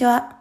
[0.00, 0.38] こんにちは。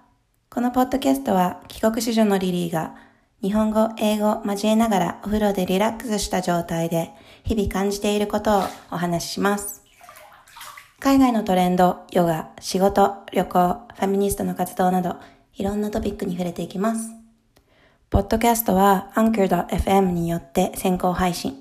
[0.49, 2.95] このポッドキャストは帰国子女のリリーが
[3.41, 7.11] 日本語、英語交えながらお風呂でリラックスした状態で
[7.43, 9.83] 日々感じていることをお話しします。
[11.01, 15.17] 海外のトレンド、ヨガ、仕事、旅行、ファミニストの活動など
[15.55, 17.09] いろんなトピックに触れていきます。
[18.09, 21.57] ポッドキャストは Anchor.fm によって先行配信。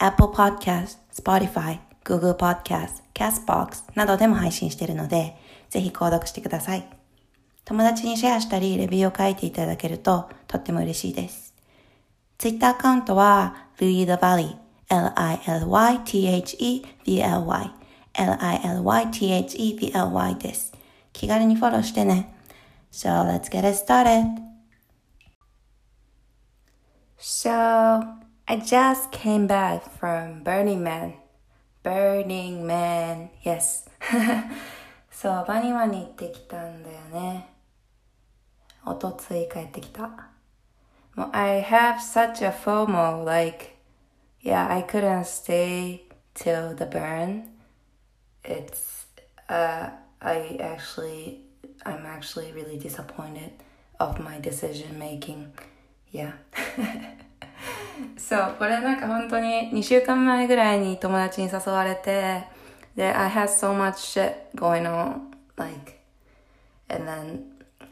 [0.00, 5.36] Apple Podcast、Spotify、Google Podcast、Castbox などでも配信しているので、
[5.68, 6.99] ぜひ購読してください。
[7.64, 11.54] 友達にシェアしたり、レビューを書いていただけるととっても嬉しいです。
[12.38, 14.56] Twitter アカウントは Lily the Valley
[14.88, 15.70] L-I-L-Y-T-H-E-V-L-Y
[18.14, 19.14] L-I-L-Y-T-H-E-V-L-Y
[20.36, 20.72] です。
[21.12, 22.34] 気軽にフォローしてね。
[22.90, 24.24] So let's get it started.
[27.18, 27.50] So,
[28.46, 31.12] I just came back from Burning Man.
[31.82, 33.88] Burning Man, yes.
[35.20, 37.50] そう、バニマに行ってきたんだよね。
[38.86, 40.08] おとつい帰ってきた。
[41.14, 43.76] もう、I have such a FOMO, like,
[44.42, 47.50] yeah, I couldn't stay till the burn.
[48.44, 49.08] It's,
[49.50, 49.90] uh,
[50.20, 51.40] I actually,
[51.84, 53.50] I'm actually really disappointed
[53.98, 55.50] of my decision making.
[56.10, 56.32] Yeah.
[58.16, 62.58] そう、これなんか本当に2週間前ぐらいに友達に誘われて、
[62.96, 66.00] that I had so much shit going on, like,
[66.88, 67.44] and then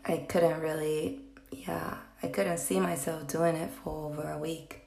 [0.04, 1.20] I couldn't really,
[1.52, 4.78] yeah, I couldn't see myself doing it for over a week.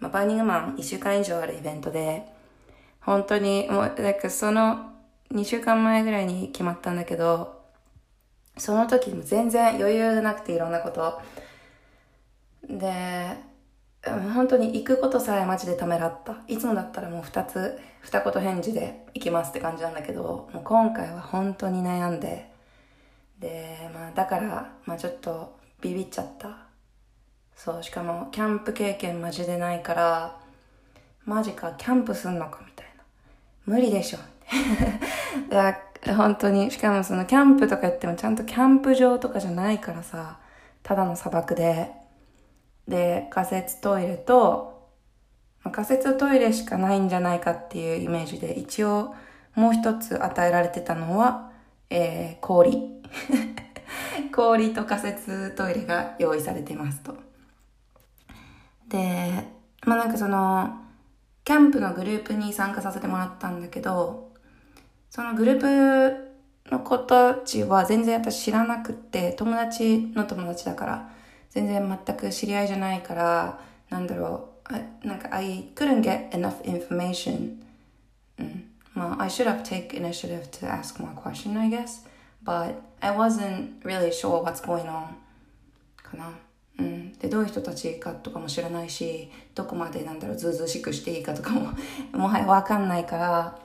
[0.00, 2.24] まあ、バーニングマン1週間以上あるイベントで、
[3.00, 4.92] 本当にもう、なんかその
[5.32, 7.60] 2週間前ぐらいに決まったんだけど、
[8.56, 11.20] その時も全然余裕がなくていろんなこと。
[12.68, 13.36] で、
[14.04, 16.38] 本当に行くことさえマジでためらった。
[16.48, 22.50] いつもだったらもう二つ、二言返事で行きますって感じなんだけど、もう今回は本当に悩んで、
[23.38, 26.66] で、まあだから、まあちょっとビビっちゃった。
[27.54, 30.40] そう、しかもキャンプ経験マジでないから、
[31.26, 33.02] マジか、キャンプすんのかみたいな。
[33.66, 34.18] 無理でしょ。
[35.50, 35.78] だ
[36.16, 40.38] 本当に、しかもそのキャンプとか言ってもちゃんとキャンプ場とかじゃないからさ、
[40.82, 41.92] ただの砂漠で、
[42.90, 44.88] で、仮設トイレと、
[45.72, 49.14] 仮設トイレしかないんじゃないかっていうイメージで、一応
[49.54, 51.52] もう一つ与えられてたのは、
[51.88, 53.00] えー、氷。
[54.34, 57.14] 氷と仮設トイレが用意されてますと。
[58.88, 59.44] で、
[59.86, 60.76] まあなんかその、
[61.44, 64.32] キャンプのグループに参加させてもらったんだけど、
[65.10, 65.60] そのグルー
[66.66, 71.19] プの子たちは全然私知らなくって、友達の友達だから、
[71.50, 74.50] 全然全く知り合いじゃないから、なんだろ
[75.02, 77.60] う、なんか I couldn't get enough information.
[78.38, 78.64] うん。
[78.94, 82.06] まあ、I should have taken initiative to ask more question, I guess.
[82.44, 85.14] But I wasn't really sure what's going on.
[86.02, 86.32] かな。
[86.78, 87.12] うん。
[87.18, 91.72] で、どういう人たちかとかも知らないし、どこまでなんだろう、ずうずうしくしていいかとかも
[92.12, 93.58] もはやわかんないから、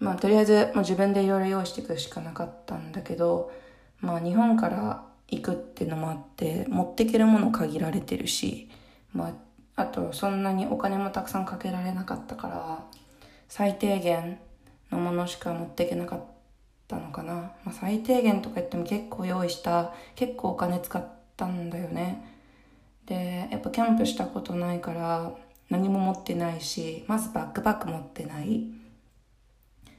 [0.00, 3.52] まあ、とりあえず、もう自分でいろいろ用意していくしかなかったんだけど、
[4.00, 8.68] まあ、日本から行くってのもあって持ってけるもの限られてるし、
[9.12, 12.84] まあ、あとそんなにお金もたくさんかけられなかったから
[13.48, 14.38] 最低限
[14.90, 16.24] のものしか持っていけなかっ
[16.86, 21.04] たのかな、まあ、最低限とか言っても結構用意した結構お金使っ
[21.36, 22.34] たんだよね。
[23.06, 25.32] でやっぱキャンプしたことないから
[25.70, 28.64] 何も持ってないしまずバックパック持ってない。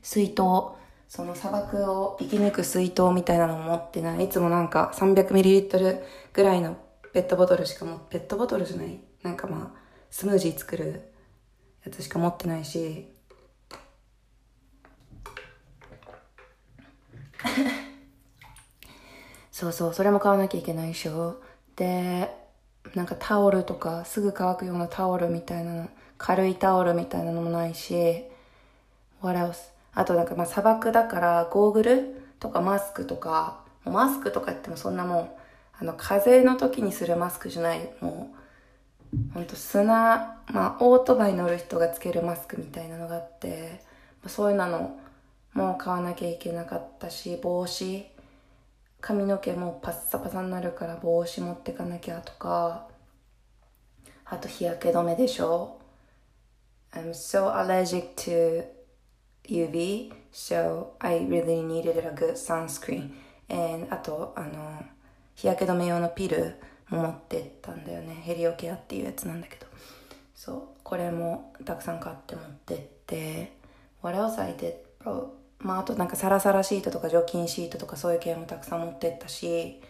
[0.01, 0.78] 水筒。
[1.09, 4.25] その砂漠を生き抜く水筒みたいなのも持ってない？
[4.25, 6.01] いつもなんか 300ml
[6.31, 6.77] ぐらいの
[7.11, 8.99] ペットボトルしかも、ペットボトルじゃない？
[9.23, 9.79] なんかまあ、
[10.11, 11.11] スムージー作る
[11.83, 13.11] やつしか持ってないし。
[19.51, 21.41] そうそう、それも買わなきゃいけないでしょ。
[21.75, 22.29] で、
[22.93, 25.89] なんかタオルとか、すぐ乾くようなタオルみたいな、
[26.19, 28.23] 軽いタオルみたいなのもないし、
[29.21, 29.71] what else?
[29.93, 38.31] あとなんかまあ砂漠だからゴーグルとかマスクとか、マスクとか言ってもそんなもう、あの風の時にするマスクじゃない、も
[39.13, 43.81] う、ほんと砂、まあオートバイ乗る人がつけるマスクみたいなのがあって、
[44.27, 44.99] そういうの
[45.53, 48.05] も買わなきゃいけなかったし、帽子、
[49.01, 52.87] 髪の毛もパッサパサになるから帽子持ってかなきゃとか、
[54.25, 55.79] あと日焼け止めでしょ。
[56.91, 58.78] I'm so allergic to
[59.49, 63.11] UV, so I really needed a good sunscreen.
[63.49, 64.83] And あと、あの、
[65.35, 66.55] 日焼け止め用のピル
[66.89, 68.13] も持ってったんだよね。
[68.13, 69.65] ヘリオケアっていうやつなんだけど。
[70.35, 73.53] そう、これもたくさん買って持ってって。
[74.01, 75.29] What else I did, bro?
[75.59, 79.81] まああとなんかサラサラシートとか除菌シートとかそういう系もたくさん持ってったし、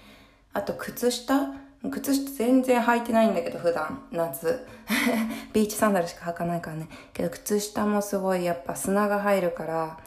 [0.53, 1.53] あと靴下
[1.91, 4.03] 靴下全然履いてないんだけど普段。
[4.11, 4.67] 夏。
[5.53, 6.89] ビーチサンダルしか履かないからね。
[7.13, 9.99] けど靴下もすごいやっぱ砂が入るから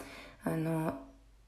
[0.44, 0.94] あの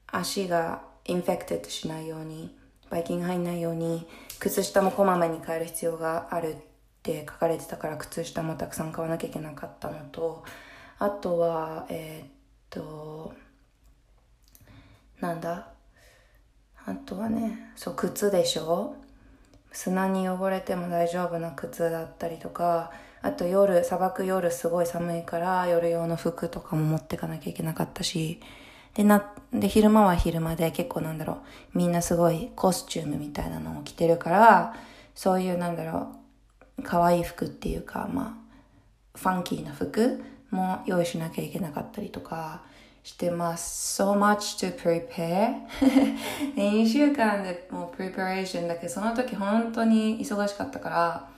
[0.07, 2.57] 足が infected しないように
[2.89, 4.07] バイキンが入んないように
[4.39, 6.57] 靴下もこまめに変える必要があるっ
[7.03, 10.43] て書かれてたから靴下もたくさん買わなきゃいけなかったのと
[10.97, 12.29] あとはえー、っ
[12.69, 13.33] と
[15.19, 15.67] なんだ？
[16.87, 18.95] あとはねそう靴でしょ？
[19.75, 22.91] 砂に汚れても大丈夫な靴だったりとか
[23.21, 28.39] あと夜砂漠夜すごい寒いから夜用の服とかも持ってかなきゃいけなかったし
[28.93, 31.39] でなで昼間は昼間で結構なんだろ
[31.75, 34.75] うみんなすごいコスチュームみたいなのを着てるから
[35.13, 36.15] そういうなんだろ
[36.77, 38.39] う可愛い服っていうかま
[39.13, 42.61] あファンキーな服も用意しなきゃいけなかったりとか
[43.05, 44.01] してます。
[44.01, 45.53] so much to prepare
[46.57, 51.29] 2週間でもう preparation だけど、その時本当に忙しかったから、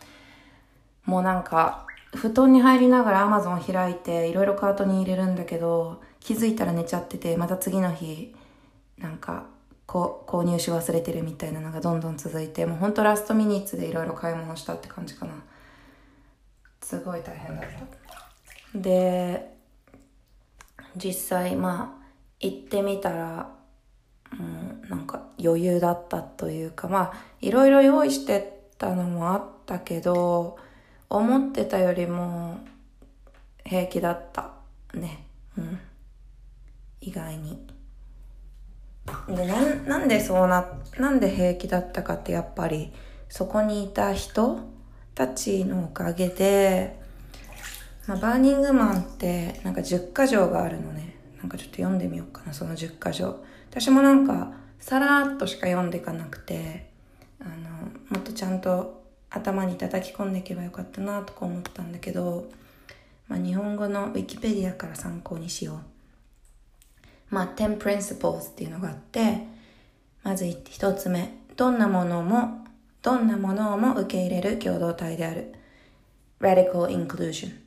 [1.04, 1.86] もうなんか、
[2.16, 8.34] 布団に入りながら Amazon 開いて、いろいろカートに入れるんだけど、気づいたら寝ちゃってて、また次の日、
[8.98, 9.48] なんか、
[9.86, 15.34] こ購入し忘れてるみたいなのがどんどん続いて、もうほんとラストミニッツでいろいろ買い物したって感じかな。
[16.82, 17.66] すごい大変だっ
[18.74, 18.80] た。
[18.80, 19.57] で、
[20.98, 22.08] 実際まあ
[22.40, 23.52] 行ってみたら、
[24.34, 30.58] うん、なんか余裕だったというかまあいろいろ用意してたのもあったけど
[31.10, 32.60] 思ってたよりも
[33.64, 34.52] 平気だった
[34.94, 35.26] ね。
[35.58, 35.80] うん
[37.02, 37.66] 意外に。
[39.30, 40.68] でななんでそうな
[41.00, 42.92] なんで平気だったかってやっぱり
[43.30, 44.60] そこにいた人
[45.16, 47.00] たちのおかげで
[48.08, 51.16] まあ、バーニングマンってなんか10箇条があるのね。
[51.40, 53.44] なんかちょっと読んでみようかな、その10箇条。
[53.70, 56.90] 私もなんかさらっとしか読んでいかなくて、
[57.40, 57.70] あの、
[58.10, 62.50] もっとちゃんと頭に叩き込んでいけばよかったなとか思ったんだけど、
[63.28, 65.78] まあ、日本語のウィキペディアから参考にしよう。
[67.30, 69.46] まあ、10 principles っていうのがあって、
[70.24, 72.66] まず一つ目、どんなものも、
[73.02, 75.54] どんなものをも受け入れる共同体である。
[76.40, 77.67] radical inclusion。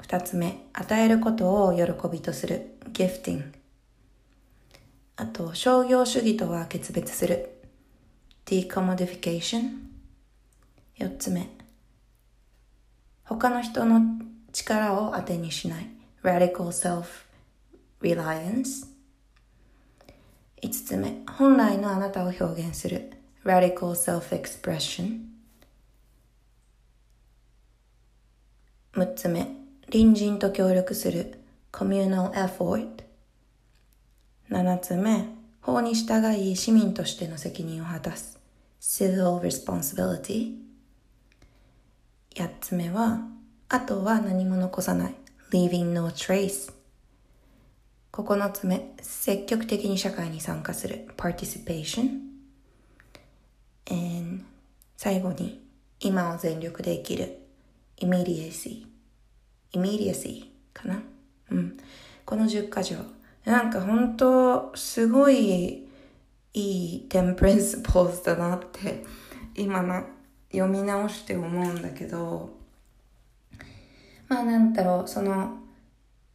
[0.00, 2.78] 二つ目、与えることを喜びとする。
[2.92, 3.52] gifting。
[5.16, 7.50] あと、商業主義とは決別する。
[8.46, 9.90] decommodification。
[10.96, 11.48] 四つ目、
[13.24, 14.00] 他の人の
[14.52, 15.86] 力を当てにしない。
[16.22, 17.04] radical
[18.00, 18.86] self-reliance。
[20.62, 23.12] 五つ目、本来のあなたを表現する。
[23.44, 25.26] radical self-expression。
[28.92, 29.59] 六つ目、
[29.90, 31.40] 隣人と協力する
[31.72, 33.02] communal effort
[34.48, 35.26] 7つ目
[35.60, 38.38] 法に従い市民としての責任を果たす
[38.80, 40.54] civil responsibility
[42.36, 43.20] 8つ目は
[43.68, 45.14] あとは何も残さない
[45.50, 46.72] leaving no trace
[48.12, 52.20] 9つ目積極的に社会に参加する participation
[53.90, 54.44] and
[54.96, 55.60] 最後に
[55.98, 57.40] 今を全力で生きる
[58.00, 58.89] immediacy
[59.72, 61.02] immediacy かな？
[61.50, 61.76] うん。
[62.24, 62.96] この10箇条。
[63.44, 65.86] なんか本当すごい
[66.52, 69.04] いい10 principles だなって
[69.54, 70.04] 今な
[70.52, 72.50] 読み直して思うんだけど、
[74.28, 75.58] まあなんだろう、その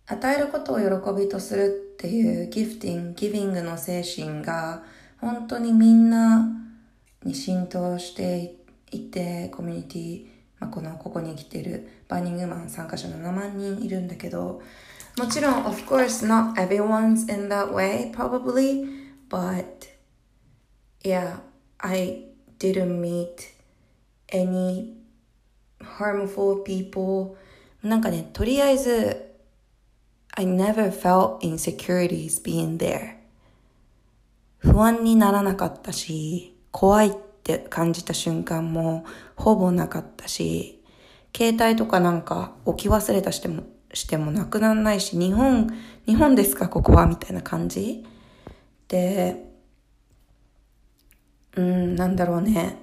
[0.07, 0.85] 与えることを喜
[1.19, 4.83] びとするっていうギフティング、ギビングの精神が
[5.19, 6.47] 本当にみんな
[7.23, 8.55] に浸透して
[8.91, 10.25] いて、コミュニティ
[10.65, 14.61] あ、このここに来てるバーニングマン参加者の7万人いるんだけど
[15.17, 18.85] もちろん of course not everyone's in that way probably
[19.29, 19.87] but
[21.03, 21.37] yeah
[21.79, 22.25] I
[22.59, 23.53] didn't meet
[24.29, 24.93] any
[25.79, 27.35] harmful people
[27.81, 29.35] なんかねとりあえず
[30.37, 33.15] I never felt insecurities being there
[34.57, 37.13] 不安にならなかったし怖いっ
[37.45, 40.83] って感じた瞬間もほぼなかったし、
[41.37, 45.69] 携帯とかなんか置き忘れたしても、してもなくなんないし、日本、
[46.07, 48.03] 日本ですかここはみたいな感じ？
[48.87, 49.45] で、
[51.55, 52.81] うん、なんだろうね。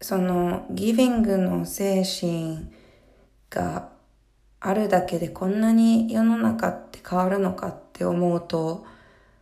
[0.00, 2.70] その、ギビングの精神
[3.50, 3.88] が
[4.60, 8.86] あるだけでこんなに世の中って変わるのかって思うと、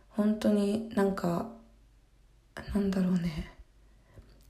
[0.09, 1.51] 本当になんか
[2.73, 3.51] なんだろうね。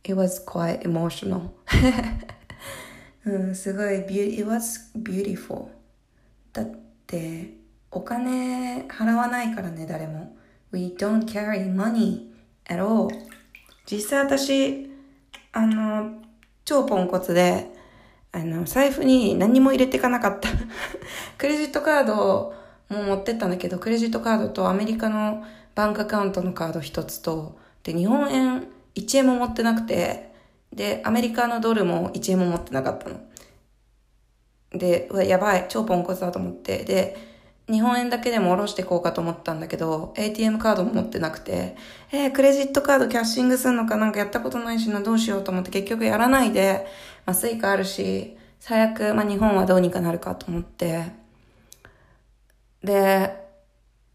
[0.03, 1.49] It was quite emotional.
[3.25, 5.67] うん、すごい it was beautiful.
[6.53, 6.65] だっ
[7.05, 7.53] て、
[7.91, 10.35] お金払わないからね、誰も。
[10.71, 12.27] We don't carry money
[12.65, 13.09] at all.
[13.89, 14.89] 実際私、
[15.51, 16.21] あの、
[16.65, 17.71] 超ポンコツで、
[18.31, 20.49] あの、財布に何も入れていかなかった。
[21.37, 22.53] クレジットカード
[22.89, 25.43] も持ってったんだけど、クレジットカードとアメリカの
[25.75, 30.33] バンクアカウントのカード一つと、で、日本円1円も持ってなくて、
[30.73, 33.15] で、アメリカのドルも1円も持ってなかったの。
[34.73, 36.83] で、うわ、やばい、超ポンコツだと思って。
[36.83, 37.17] で、
[37.69, 41.77] 日本円だけでも下ろしていこうかと思ったんだけど、ATM カードも持ってなくて、
[42.11, 43.95] えー、クレジットカードキャッシングするのか？
[43.95, 45.71] なんかやったことないしな、どうしようと思って。
[45.71, 46.87] 結局やらないで、
[47.25, 51.05] まあ、スイカあるし、最悪、まあ、日本はどうにかなるかと思って、
[52.83, 53.47] で、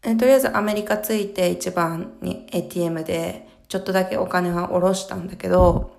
[0.05, 5.95] えとりあえずアメリカ着いて一番に ATM でちょっとだけお金は下ろしたんだけど、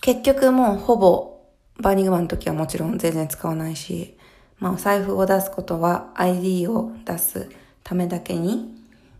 [0.00, 1.40] 結局もうほぼ
[1.80, 4.16] バーニングマンの時はもちろん全然使わないし、
[4.60, 7.50] まあ、お財布を出すことは ID を出す
[7.82, 8.72] ためだけに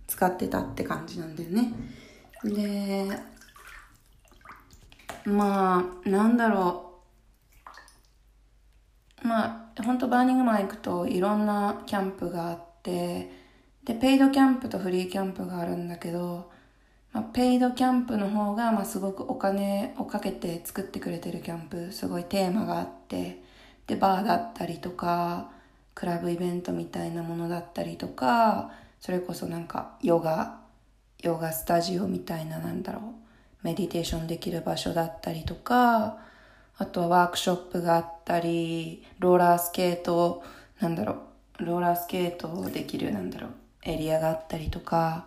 [0.06, 1.72] 使ってたって感じなんだよね。
[2.44, 3.08] で、
[5.24, 7.00] まあ、なんだろ
[9.24, 9.26] う。
[9.26, 13.28] まあ、本当バーニングマン行くといろんなキャンプがあって、
[13.84, 16.56] で、ペイドキャンプとフリーキャンプがあるんだけど、
[17.20, 23.42] ま、ペイドキャンプの方が、まあ、すごくお金をかけて作ってくれてるキャンプ、すごいテーマがあって、
[23.88, 25.50] でバーだったりとか
[25.94, 28.70] クラブイベントみたいなものだったりとか
[29.00, 30.60] それこそなんかヨガ
[31.22, 33.02] ヨガスタジオみたいななんだろう
[33.62, 36.18] メディテーションできる場所だったりとか
[36.76, 40.44] あとはワークショップがあったりローラースケート
[40.80, 41.16] なんだろ
[41.58, 43.50] うローラースケートできるなんだろう
[43.82, 45.26] エリアがあったりとか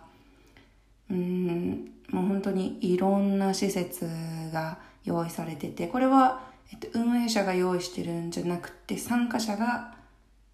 [1.12, 4.06] うんもう本当にいろんな施設
[4.52, 9.94] が用意されててこれはえっと、運営者が用意してるんじゃなくて参加者が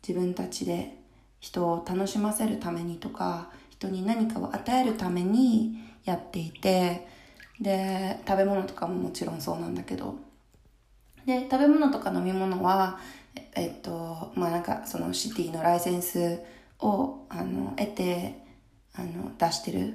[0.07, 0.97] 自分たちで
[1.39, 7.07] 人を楽しませるためにとか人に何かを与えるためにやっていて
[7.61, 10.17] で食べ物とかももちろんそうなんだけど。
[11.27, 12.99] で食べ物とか飲み物は
[13.55, 16.41] えっとまあなんかそのシティのライセンス
[16.79, 18.47] をあの得て
[18.95, 19.93] あの出してる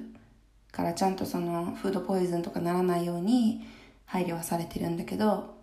[0.74, 3.64] からちゃんとそのフードポイズンとかならないように
[4.04, 5.54] 配慮はされてるんだけど。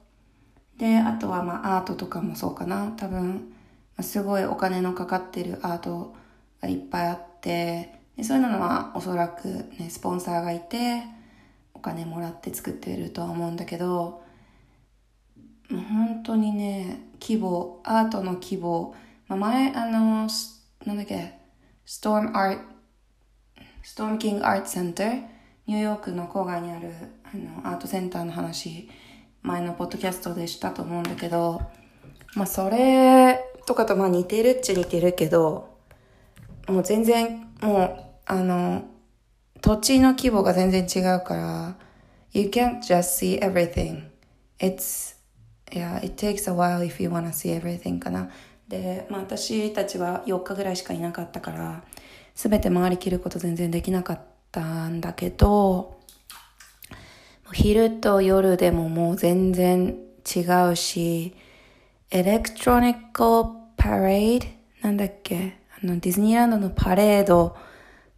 [0.78, 2.94] で、あとはまあアートとかもそうかな。
[2.98, 3.54] 多分、
[4.00, 6.16] すごいお金のかかってるアート
[6.62, 11.04] がいっぱいあって、でそういうのはおそらくね、スポンサーがいて、
[11.74, 14.24] お金もらって作ってるとは思うんだけど、
[15.70, 18.96] もう本当にね、規模、アートの規模、
[19.28, 20.28] まあ、前、あの、
[20.86, 21.38] なんだっけ、
[21.86, 22.71] ストームアート、
[23.92, 25.22] ストームキングアートセンター、
[25.68, 26.94] ニューヨークの郊外にある
[27.26, 28.90] あのアートセンターの話
[29.42, 31.62] 前のポッドキャストでしたと思うんだけど、
[32.34, 35.78] まあそれとかとまあ似てるっちゃ似てるけど、
[36.70, 38.86] もう全然、もう、あの、
[39.60, 41.76] 土地の規模が全然違うから、
[42.32, 44.04] you can't just see everything.
[44.60, 45.18] It's,
[45.70, 48.30] yeah, it takes a while if you wanna see everything かな。
[48.70, 51.84] で、まあ私たちは4日ぐらいしかいなかったから、
[52.36, 54.22] すべて回りきること全然できなかっ
[54.52, 56.00] たんだけど、
[57.54, 59.98] 昼と夜でももう全然
[60.36, 60.40] 違
[60.72, 61.36] うし、
[62.10, 63.24] エレクトロニック
[63.78, 64.48] パレード
[64.82, 65.58] なんだっけ？
[65.82, 67.56] あのディズニーランドのパレード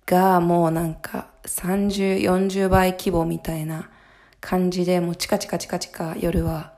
[0.06, 3.90] がもうなんか30、40倍規模みたいな
[4.40, 6.74] 感じでもうチカチカチカチカ夜は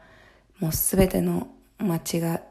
[0.60, 1.48] もうすべての
[1.80, 2.42] 街が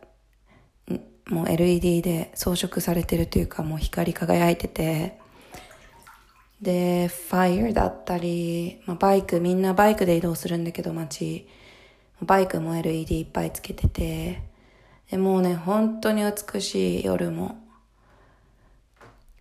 [1.28, 5.19] もう LED で装飾されてるというかもう光り輝いてて
[6.64, 11.47] で、ファイヤーだったり、まあ、バイク、みんなバイクで移動するんだけど街、
[12.23, 14.43] バイクも LED いっぱいつけてて、
[15.11, 17.62] でもうね、本当に美しい夜も。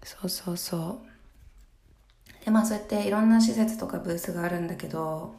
[0.03, 1.01] そうそうそ
[2.41, 2.43] う。
[2.43, 5.35] で、まあそうやっていろんな施設とかブースがあるんだけど、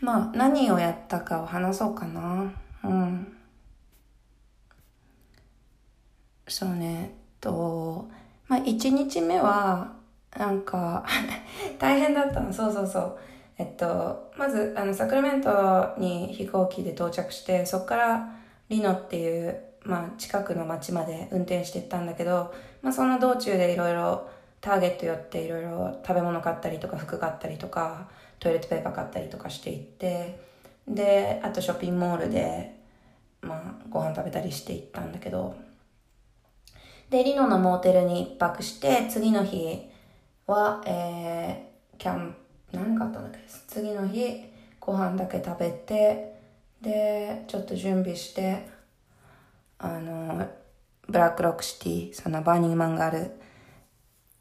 [0.00, 2.54] まあ何をやったかを話そうかな。
[2.84, 3.36] うん。
[6.46, 8.08] そうね、と、
[8.48, 9.92] まあ、1日目は、
[10.36, 11.04] なんか
[11.78, 12.52] 大変だったの。
[12.52, 13.18] そうそうそう。
[13.56, 18.28] えっと、まず、あの、サクラメントに飛行機で到着して、そこから
[18.68, 24.28] リノっていう、まあ、近くの町まで運転していったんだけど、まあ、その道中でいろいろ
[24.60, 28.08] ターゲット寄っていろいろ食べ物買ったりとか服買ったりとか、
[28.40, 30.40] トイレットペーパー買ったりとかしていって、
[30.88, 32.74] で、あとショッピングモールで、
[33.40, 35.54] まあ、ご飯食べたりしていったんだけど、
[37.14, 39.88] で、リノのモーテルに一泊して、次の日
[40.48, 42.34] は、えー、キャン、
[42.72, 43.38] 何かあったんだっけ？
[43.68, 44.42] 次の日、
[44.80, 46.34] ご飯だけ食べて、
[46.82, 48.66] で、ちょっと準備して、
[49.78, 50.44] あの、
[51.08, 53.30] ブラックロックシティ、そのバーニングマンがある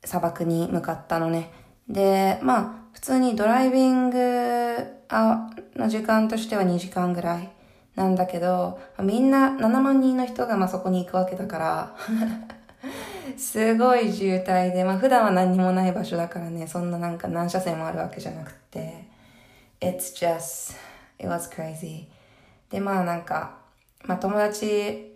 [0.04, 1.52] 砂漠に向かったのね。
[1.88, 4.18] で、まあ、普通にドライビング
[5.76, 7.52] の時間としては2時間ぐらい
[7.94, 11.96] なんだけど、みんな7万人の人がまあそこに行くわけだから
[13.38, 19.08] すごい渋滞で、まあ普段は何もない場所だからね、そんななんか何車線もあるわけじゃなくて、
[19.80, 20.76] It's just,
[21.20, 22.06] it was crazy.
[22.70, 23.58] で、まあなんか、
[24.06, 25.16] まあ友達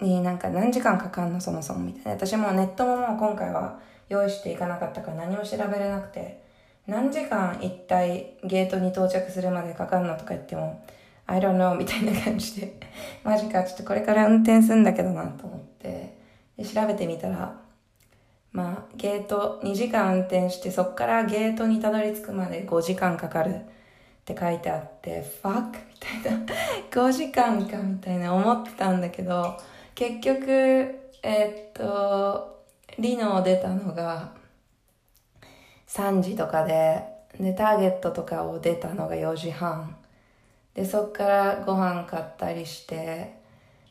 [0.00, 2.10] になんか何時間かかんのそもそもみたいな。
[2.12, 6.42] 私もネットももう今回は用意していかなかったから何も調べれなくて、
[6.86, 10.82] 何時間一体ゲートに到着するまでかかるのとか言っても、
[11.30, 12.74] I don't know みたいな感じで、
[13.22, 16.16] マジか、ちょっとこれから運転するんだけどなと思って、
[16.56, 17.54] で調べてみたら、
[18.50, 23.60] まあ、ゲート2時間運転して、そっからゲートにたどり着くまで5時間かかるっ
[24.24, 25.78] て書いてあって、ファック
[26.22, 26.46] みたいな、
[26.90, 28.34] 5時間かみたいな。
[28.34, 29.54] 思ってたんだけど、
[29.94, 32.64] 結局、えー、っと、
[32.98, 34.32] リノを出たのが
[35.88, 37.04] 3時とかで、
[37.38, 39.97] で、ターゲットとかを出たのが4時半。
[40.78, 43.34] で、そっからご飯買ったりして、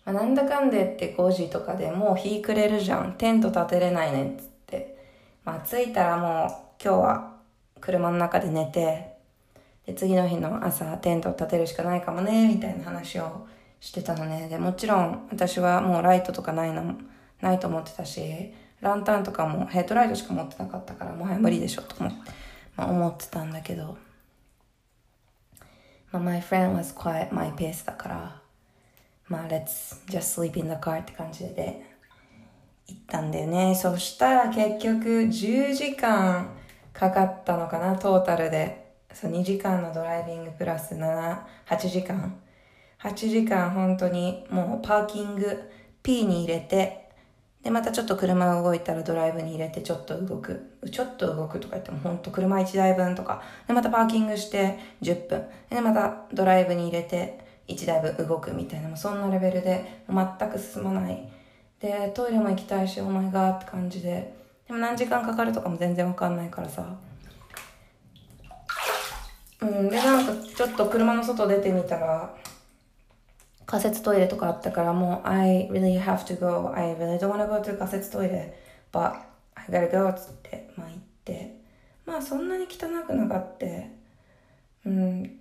[0.06, 3.16] まあ、なんだかんでって5時とかでもう日暮れるじゃん。
[3.18, 4.98] テント立てれないねっつって。
[5.44, 7.34] まあ着いたらもう今日は
[7.82, 9.18] 車の中で寝て、
[9.86, 13.46] で、次の日の朝テント立てるしかないかもね、みたいな話を
[13.82, 14.48] してたのね。
[14.48, 16.96] で、もちろん私はもうライトとかないの、
[17.42, 22.32] ないと思ってたし、ランタンとかもヘッドライトしか持ってなかったから、もはや無理でしょ、と思って、
[22.78, 23.98] まあ、思ってたんだけど、
[26.12, 28.42] まあ、my friend was quite my pace だから、
[29.28, 31.86] まあ、let's just sleep in the car って感じで、
[32.88, 33.76] 行ったんだよね。
[33.76, 36.50] そしたら結局10時間
[36.94, 38.88] かかったのかな、トータルで。
[39.14, 42.40] そう、2時間のドライビングプラス7、8時間。
[43.00, 45.70] 8時間本当にもうパーキング
[46.02, 47.07] P に入れて、
[47.64, 50.78] で、またちょっと車が動いたらドライブに入れてちょっと動く。
[50.90, 53.42] ちょっと動くとか言っても本当車1台分とか。
[53.68, 55.46] で、またパーキングして10分。
[55.70, 61.30] で、またドライブに入れて1台分動くみたいな、そんなレベルで全く進まない。
[61.80, 64.36] で、トイレも行きたいし、お前がって感じで。
[64.68, 66.86] でも何時間かかるとかも全然わかんないからさ。
[69.62, 72.34] うん、で、なんかちょっと車の外出てみたら、
[73.68, 76.74] 仮設トイレとかあったからもう I really have to go.
[76.74, 78.58] I really don't wanna go to 仮設トイレ
[78.92, 79.14] but
[79.56, 81.58] I gotta go つってまあ行って。
[82.06, 83.92] まあそんなに汚くなかって
[84.86, 85.40] うん。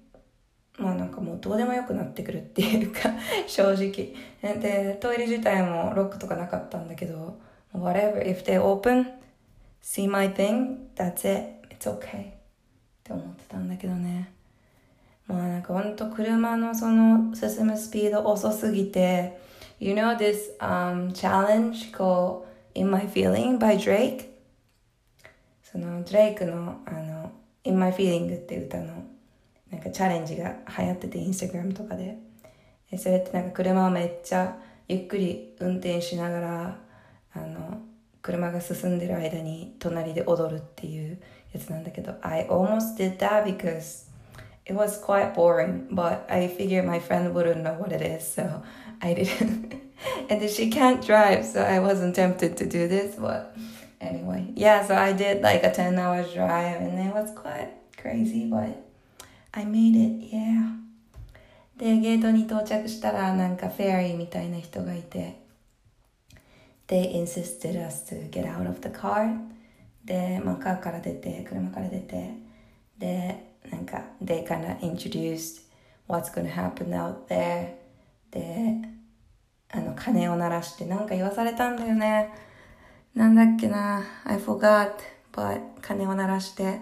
[0.76, 3.10] まあなんかもうどうでもよくなってくるっていうか
[3.46, 4.12] 正直。
[4.42, 7.38] でトイレ自体もロックとかなかったんだけど
[7.72, 9.06] whatever if they open
[9.80, 11.64] see my thing that's it.
[11.70, 12.30] It's okay.
[12.30, 12.32] っ
[13.04, 14.35] て思ってたんだけどね。
[15.26, 19.38] まあなんかほんと車のその進むスピード遅すぎて
[19.78, 24.28] You know this、um, challenge called In My Feeling by Drake?
[25.62, 27.32] そのドレイクのあの
[27.64, 29.04] In My Feeling って歌の
[29.70, 32.18] なんかチャレンジが流行っててインスタグラムとかで
[32.96, 34.56] それってなんか車をめっちゃ
[34.88, 36.78] ゆっくり運転しながら
[37.34, 37.82] あの
[38.22, 41.18] 車が進んでる間に隣で踊るっていう
[41.52, 44.05] やつなんだけど I almost did that because
[44.65, 48.63] it was quite boring, but I figured my friend wouldn't know what it is, so
[49.01, 49.73] I didn't.
[50.29, 53.55] and then she can't drive, so I wasn't tempted to do this, but
[53.99, 58.45] anyway, yeah, so I did like a 10 hour drive, and it was quite crazy,
[58.49, 58.85] but
[59.53, 60.77] I made it, yeah.
[61.77, 65.41] で、ゲートに到着したらなんかフェアリーみたいな人がいて、
[66.87, 69.39] They insisted us to get out of the car.
[70.05, 72.35] で、まあ、カーから出て、車から出て、
[72.99, 75.62] で、 なんか they kind of introduced
[76.08, 77.74] what's gonna happen out there.
[78.30, 78.76] で
[79.70, 82.32] あの鐘を鳴らしてなんか言わされたんだよね。
[83.14, 84.02] なんだっけな。
[84.24, 84.92] I forgot
[85.32, 86.80] but 鐘を鳴らして。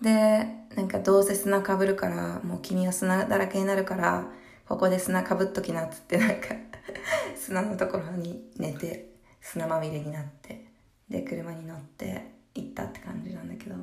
[0.00, 4.26] でなんかどうせ砂かぶるからもう君は砂だらけになるから
[4.68, 6.54] ここで砂かぶっときなっつってなんか
[7.36, 10.66] 砂のところに寝て砂まみれになって
[11.08, 13.76] で車に乗って行ったって感じなんだけど。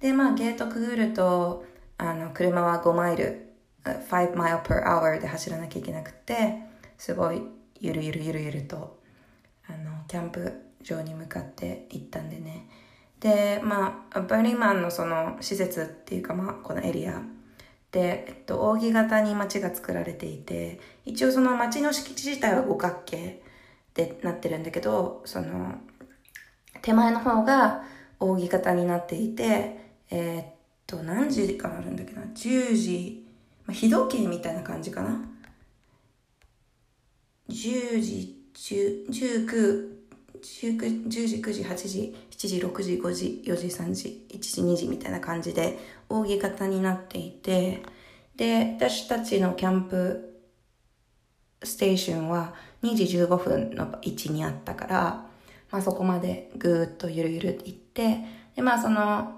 [0.00, 1.64] で、まあ、ゲートくぐると、
[1.96, 6.62] あの、車は5マイル、5 mile per hour で走らなきゃいけなくて、
[6.96, 7.42] すごい、
[7.80, 9.00] ゆるゆるゆるゆると、
[9.68, 12.68] あの、キャンプ場に向かって行ったんでね。
[13.20, 17.20] で、まあ、バーニンマンのその施設っていうか、まあ、このエリア
[17.90, 23.42] で、えっと、扇形に街が作られていて、一応その街の敷地自体は五角形
[23.94, 25.74] でなってるんだけど、その、
[26.82, 27.82] 手前の方が
[28.20, 30.46] 扇形になっていて、えー、っ
[30.86, 33.26] と、何時からあるんだっけな ?10 時、
[33.66, 35.20] まあ、日時計みたいな感じかな
[37.48, 39.98] ？10時、10、19、
[40.40, 47.82] 10時、9時、8時、7時、6時、5時、4時、3時、1時、2時みたいな感じで扇形になっていて、
[48.36, 50.40] で、私たちのキャンプ
[51.62, 55.26] ステーションは2時15分の位置にあったから、
[55.70, 58.18] まあそこまでぐーっとゆるゆる行って、
[58.54, 59.37] で、まあその、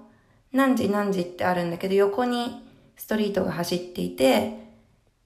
[0.52, 2.64] 何時何時ってあるんだけど、横に
[2.96, 4.58] ストリートが走っていて、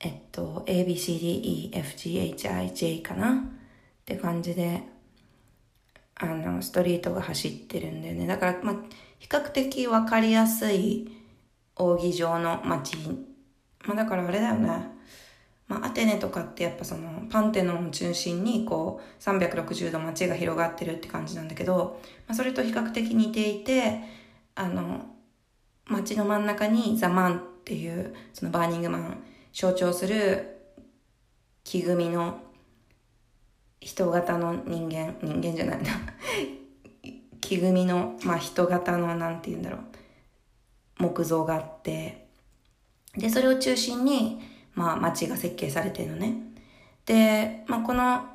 [0.01, 3.33] えっと、A, B, C, D, E, F, G, H, I, J かな？
[3.33, 3.37] っ
[4.05, 4.83] て感じで、
[6.17, 8.27] あの、ストリートが走ってるんだよね。
[8.27, 8.77] だから、まあ、
[9.19, 11.11] 比較的わかりやすい
[11.77, 12.97] 扇状の街。
[13.87, 14.95] まあ、だからあれだよね。
[15.67, 24.01] まあ、アテネとかってやっぱそのパンテノンを中心にこう360度街が広がってるって感じなんだけど、まあ、それと比較的似ていて
[24.55, 25.07] あの
[25.89, 30.59] 街の真ん中にザ・マンっていうそのバーニングマン象徴する
[31.63, 32.41] 木組みの
[33.81, 35.91] 人型の人間人間じゃないな
[37.41, 39.79] 木組みの、まあ、人型のなんて言うんだろ
[40.99, 42.27] う木造があって
[43.17, 44.41] でそれを中心に
[44.75, 46.35] まあ、街が設計されてるのね。
[47.07, 48.27] で、まあ、この、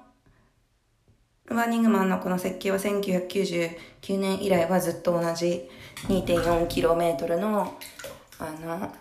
[1.50, 5.70] ワーニングマンのこの設計は1999年以来はずっと同じ
[6.08, 7.78] 2.4km の、
[8.40, 8.94] あの、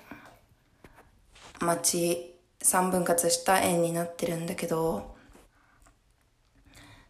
[1.61, 5.17] 街、3分割した円になってるんだけど、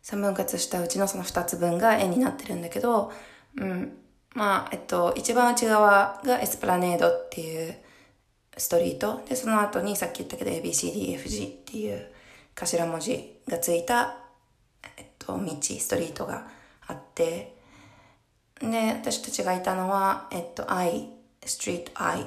[0.02, 3.12] 3分割したうちのその2つ分が円になってるんだけど、
[3.56, 3.96] うん。
[4.34, 7.76] まあ、えっと、一番内側がエスプラネードっていう、
[8.58, 9.22] ストリート。
[9.28, 12.12] で、その後にさっき言ったけど ABCDFG っていう
[12.54, 14.16] 頭文字がついた、
[15.28, 16.46] と、道、ストリートが
[16.86, 17.54] あって、
[18.60, 21.10] で、私たちがいたのは、えっと、I、
[21.42, 22.26] Street I、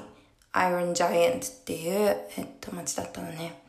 [0.52, 3.60] Iron Giant っていう、えっと、街だったのね。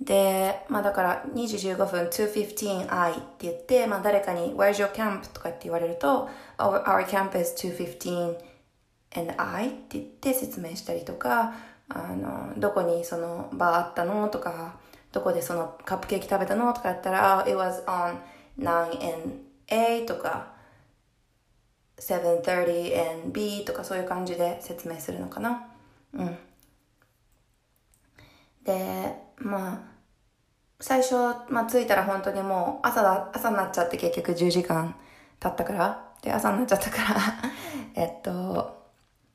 [0.00, 5.22] で、まあだから2時15分 215I って言って、まあ誰かに Where's your camp?
[5.32, 8.36] とかって言われると Our, our camp is 215
[9.16, 11.54] and I って言って説明したりとか、
[11.88, 14.76] あの、どこにそのバーあったのとか、
[15.10, 18.18] どこでそのカップケーキ食べたのとかやったら、it was on
[18.58, 19.34] 9 and
[19.68, 20.52] A とか、
[21.98, 25.68] 7.30 and B とかそういう感じで説明するのかな。
[26.14, 26.38] うん。
[28.64, 29.80] で、まあ、
[30.80, 31.14] 最初、
[31.48, 34.94] まあ着いたら本当にもう朝だ、朝になっちゃって結局10時間
[35.40, 37.20] 経ったから、で、朝になっちゃったから
[37.94, 38.86] えっと、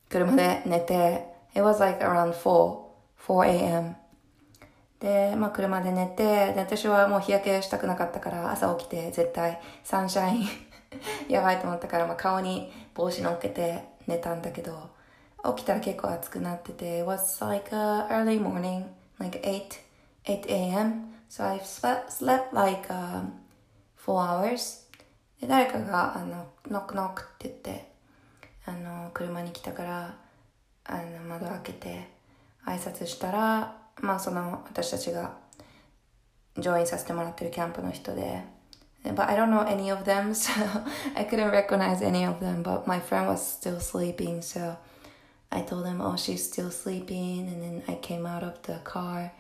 [0.10, 2.84] 車で寝て、It was like around 4,
[3.28, 3.96] 4 a.m.
[5.04, 10.48] で、まあ車で寝て、で、私はもう日焼けしたくなかったから朝起きて絶対サンシャイン
[11.28, 14.90] やばいと思ったから、まあ顔に帽子乗っけて寝たんだけど、
[15.56, 18.86] 起きたら結構暑くなってて、was like a early morning,
[19.20, 19.68] like 8,
[20.26, 21.14] 8 a.m.
[21.30, 23.32] So I slept, slept like、um,
[24.06, 24.88] 4 hours.
[25.42, 27.92] で、誰かが、あの、ノックノックって言って、
[28.66, 30.16] あの、車に来たから、
[30.86, 32.10] あの窓開けて
[32.66, 35.37] 挨拶したらまあその私たちが
[36.57, 38.43] ジョインさせてもらってるキャンプの人で
[39.05, 40.53] But I don't know any of them, so
[41.15, 42.63] I couldn't recognize any of them.
[42.63, 44.77] But my friend was still sleeping, so
[45.51, 47.49] I told him, Oh, she's still sleeping.
[47.49, 49.33] And then I came out of the car.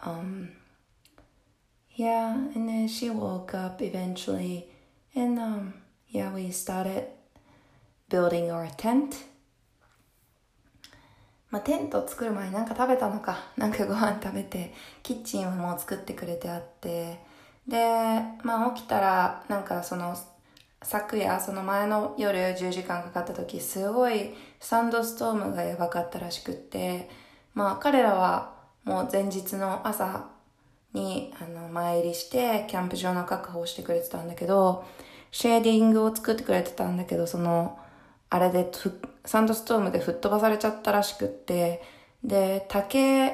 [0.00, 0.50] Um,
[1.92, 4.68] yeah, and then she woke up eventually.
[5.14, 5.74] And um,
[6.08, 7.06] yeah, we started
[8.08, 9.24] building our tent.
[11.53, 17.19] まあ、テント作る前になんか食べたのか、 なんかご飯食べて、キッチンはもう作ってくれてあって、
[17.67, 20.17] で、まあ起きたら、なんかその、
[20.81, 27.07] 昨夜、その前の夜10時間かかった時、すごいサンドストームがやばかったらしくって、
[27.53, 30.25] まあ彼らはもう前日の朝
[30.93, 34.85] にあの参りして、キャンプ場の確保をしてくれてたんだけど、
[35.29, 37.77] シェーディングを作ってくれてたんだけど、その、
[38.33, 38.67] あれで
[39.25, 41.83] サンドストームで吹っ飛ばされちゃったらしくって、
[42.23, 43.31] で、竹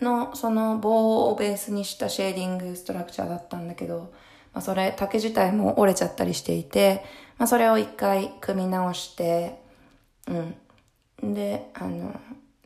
[0.00, 4.12] のその棒をベースにしたシェーディングストラクチャーだったんだけど、
[4.52, 7.04] まあそれ、竹自体も折れちゃったりしていて、
[7.38, 9.60] まあそれを一回組み直して、
[11.20, 11.34] うん。
[11.34, 12.20] で、あの、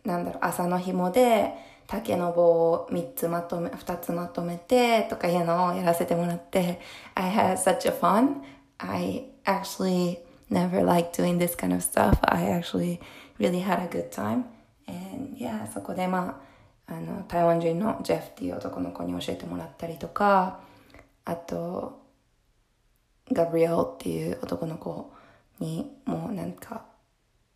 [0.07, 1.53] なんだろう、朝の紐で
[1.87, 6.81] 竹の棒を3つまとめ、2つまとめてとかいうのをやらせてもらって、
[7.15, 8.37] I had such a fun.
[8.79, 12.19] I actually never liked doing this kind of stuff.
[12.23, 13.01] I actually
[13.39, 14.45] really had a good time.
[14.89, 16.41] And yeah, そこでま
[16.89, 20.61] あ、あの、台湾人のジェフっていう男の子に教えてもらったりとか、
[21.25, 22.01] あと、
[23.33, 25.13] ガブリエルっていう男の子
[25.59, 26.85] にもうなんか、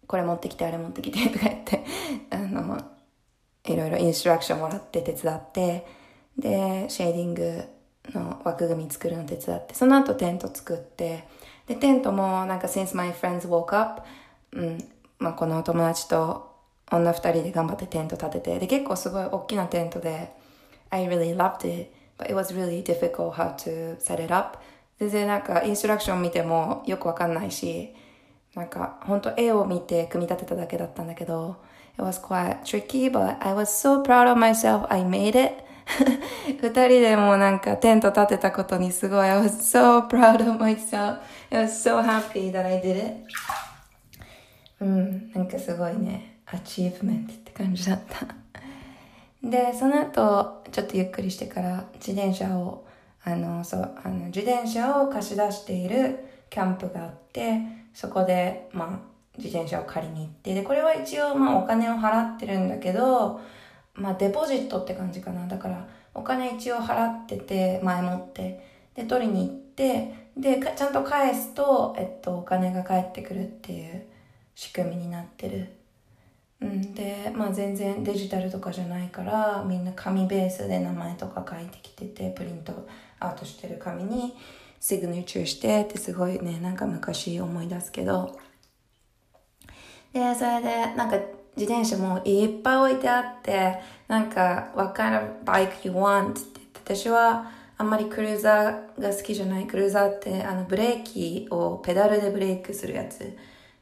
[0.07, 1.85] これ持ってきて、あれ持ってきてとか言って、
[2.31, 2.83] あの、
[3.67, 5.87] いろいろインストラクションもらって手伝って、
[6.37, 7.65] で、シェーディング
[8.13, 11.29] の枠組み作るの手伝って、その後テント作って、
[11.71, 14.03] で、テントもなんか since my friends woke up、
[14.51, 14.85] うん、
[15.21, 16.51] まあこの友達と
[16.91, 20.33] 女二人で頑張ってテント立てて、で、結構すごい大きなテントで、
[20.91, 24.59] I really loved it, but it was really difficult how to set it up.
[24.99, 27.95] 全然なんか instruction 見てもよくわかんないし、
[28.57, 31.55] なんか本当絵を見て組み立てただけだったんだけど、
[31.95, 34.87] It was quite tricky, but I was so proud of myself.
[34.93, 35.63] I made it.
[36.61, 41.19] 二人でもなんかテント立てたことにすごい I was so proud of myself.
[41.51, 43.27] I was so happy that I did it.
[44.81, 48.27] うん、なんかすごいね、 achievement って感じだった。
[49.43, 52.87] で、その後、ちょっとゆっくりしてから自転車を、
[53.25, 57.61] あの、そう、あの、自転車を貸し出しているキャンプがあって、
[57.93, 63.41] そこで、まあ、自転車を借りに行って、で、これは一応、まあ、お金を払ってるんだけど、
[64.01, 65.47] まあ、デポジットって感じかな。
[65.47, 74.07] だから、お金一応払ってて、前もって、で、取りに行って、で、ちゃんと返すと、えっと、お金が返ってくるっていう
[74.55, 75.69] 仕組みになってる。
[76.61, 82.87] うん、で、まあ全然デジタルとかじゃないから、みんな紙ベースで名前とか書いてきてて、プリント
[83.19, 84.35] アウトしてる紙に
[84.79, 88.39] シグネチューしてってすごいね、なんか昔思い出すけど。
[90.13, 91.19] で、それで、なんか
[91.57, 96.31] 自転車もいっぱい置いてあって、なんか、what kind of bike you want?
[96.31, 99.67] って言って、私はあんまりクルーザーが好きじゃない。
[99.67, 103.37] クルーザーって、あの、ブレーキをペダルでブレークするやつ。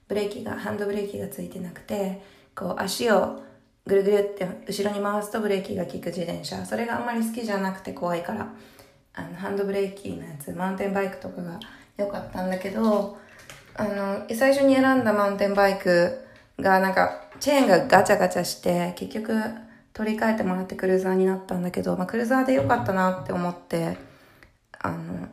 [0.07, 2.23] ブレーキが、ハンドブレーキがついてなくて、
[2.55, 3.41] こう足を
[3.87, 6.65] ぐるぐるって後ろに回すとブレーキが効く自転車。
[6.67, 8.53] それがあんまり好きじゃなくて怖いから、
[9.15, 11.59] あの、ハンドブレーキのやつ、マウンテンバイクとかが
[11.97, 13.19] 良かったんだけど、
[13.75, 16.25] あの、最初に選んだマウンテンバイク
[16.59, 19.41] がなんか、チェーンがガチャガチャして、結局
[19.93, 23.97] 取り替えてもらってクルーザーになったんだけど、まあ、クルーザーで良かったなって思って、
[24.81, 25.29] あの、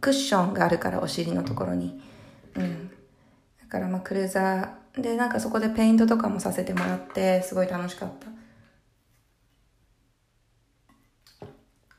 [0.00, 2.00] クッションがあるからお尻のところに。
[2.54, 2.88] うん。
[2.88, 8.28] だからまあクルーザー、で、なんかそこでペイントとかもさせてもらって、すごい楽しかった。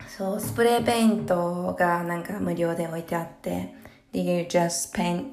[0.08, 3.74] そう、スプレーペイントがなんか無料で置いてあって、
[4.12, 5.26] Do you just paint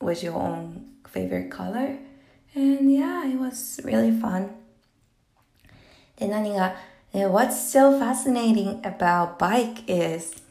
[0.00, 0.80] with your own
[1.12, 2.11] favorite color?
[2.54, 4.48] And yeah, it was really fun.
[6.16, 6.74] で、何が、
[7.12, 10.42] What's so fascinating about bike is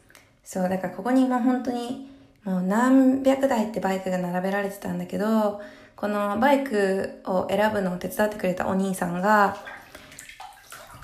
[0.44, 2.10] そう、だからここに今本当に
[2.44, 5.62] もう何百台ってバイクが並べられてたんだけど、
[5.96, 9.58] このバイクを選ぶのを手伝ってくれたお兄さんが、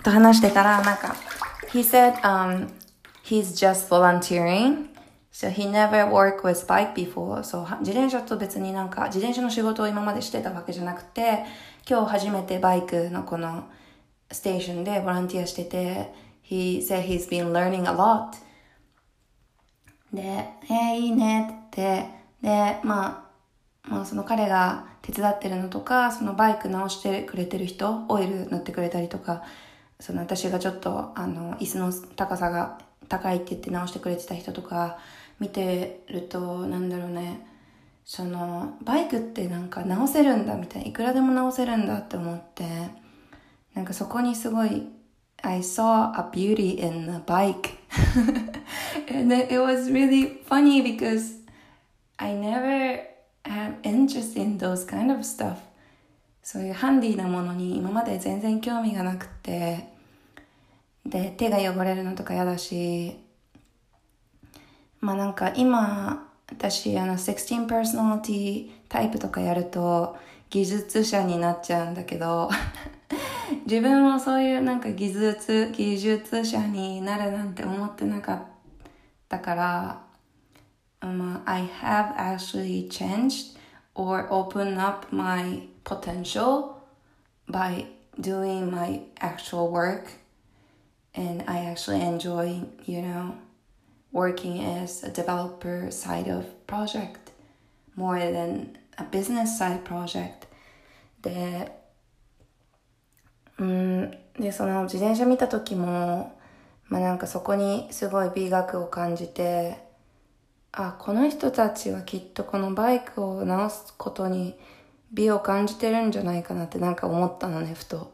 [0.03, 1.15] と話してから、なんか、
[1.71, 2.69] he said, um,
[3.23, 4.87] he's just volunteering.
[5.37, 7.43] So he never worked with bike before.
[7.43, 11.45] So 自転車と別になんか、自転車の仕事を今までしてたわけじゃなくて、
[11.87, 13.65] 今日初めてバイクのこの
[14.31, 18.31] ステーションでボランティアしてて、he said he's been learning a lot.
[20.11, 22.07] で、えー、いいねって、
[22.41, 23.29] で、ま
[23.85, 29.43] あ、まあ、その彼が手伝ってるのとか、そのバイク直してくれてる人、オイル塗ってくれたりとか、
[29.99, 34.97] その私がちょっと、あの、椅子の高さが高いって言って直してくれてた人とか、
[35.39, 37.45] 見てると、なんだろうね、
[38.05, 42.65] その、バイクってなんか直せるんだみたいな、いくらでも直せるんだって思って、
[43.73, 44.87] なんかそこにすごい、
[45.43, 47.77] I saw a beauty in the bike.
[49.13, 51.41] and it was really funny because
[52.17, 53.01] I never
[53.45, 55.57] have interest in those kind of stuff.
[56.41, 59.97] そういうハンディなものに今まで全然興味がなくて。
[61.09, 63.17] で手が汚れるのとか嫌だし
[64.99, 70.17] まあなんか今私あの16 personality タイプとかやると
[70.49, 72.49] 技術者になっちゃうんだけど
[73.65, 78.41] 自分もそういうなんか技術技術者になるなんて思ってなかっ
[79.27, 80.07] たから
[81.01, 83.57] um, I have actually changed
[83.95, 86.77] or opened up my potential
[87.49, 87.85] by
[88.19, 90.11] doing my actual work
[91.15, 93.35] and I actually enjoy, you know,
[94.17, 97.31] working as a developer side of project
[97.95, 100.47] more than a business side project
[101.21, 101.71] で、
[103.59, 106.35] うん、で、その自転車見た時も、
[106.89, 109.77] まあなんかそこにすごい美学を感じて、
[110.71, 114.55] あ、この人たちはきっとこのバイクを直すことに
[115.11, 118.13] 美を感じてるんじゃないかなってなんか思ったのね、ふと。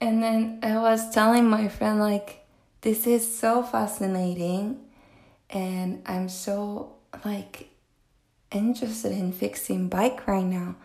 [0.00, 2.43] And then I was telling my friend like,
[2.83, 4.77] this is so fascinating
[5.49, 6.93] and I'm so
[7.25, 7.69] like
[8.51, 10.75] interested in fixing bike right now.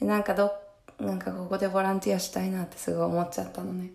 [0.00, 0.52] でなんかど、
[1.00, 3.90] なんかここでボランティアしたいなってすごい思っちゃったのね。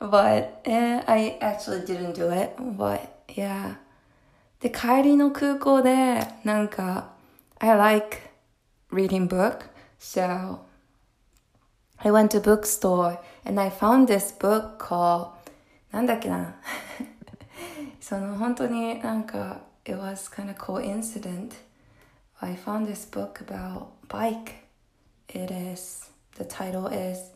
[0.00, 2.56] but eh, I actually didn't do it.
[2.58, 3.76] But yeah.
[4.60, 7.12] で、帰りの空港で、なんか、
[7.58, 8.18] I like
[8.90, 9.66] reading book.
[10.00, 10.60] So
[11.98, 15.30] I went to bookstore and I found this book called
[15.92, 16.56] なんだっけな
[18.00, 21.52] その本当になんか it was kind of coincident
[22.40, 24.64] I found this book about bike
[25.28, 27.32] it is the title is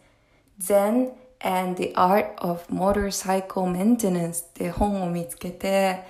[0.61, 6.05] Zen and the Art of Motorcycle Maintenance って本を見つけて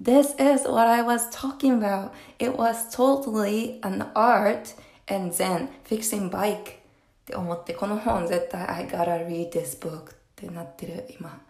[0.00, 2.10] This is what I was talking about.
[2.38, 4.74] It was totally an art
[5.08, 6.64] and Zen, fixing bike っ
[7.24, 11.40] て思ってこの本絶対 I gotta read this book ってなってる今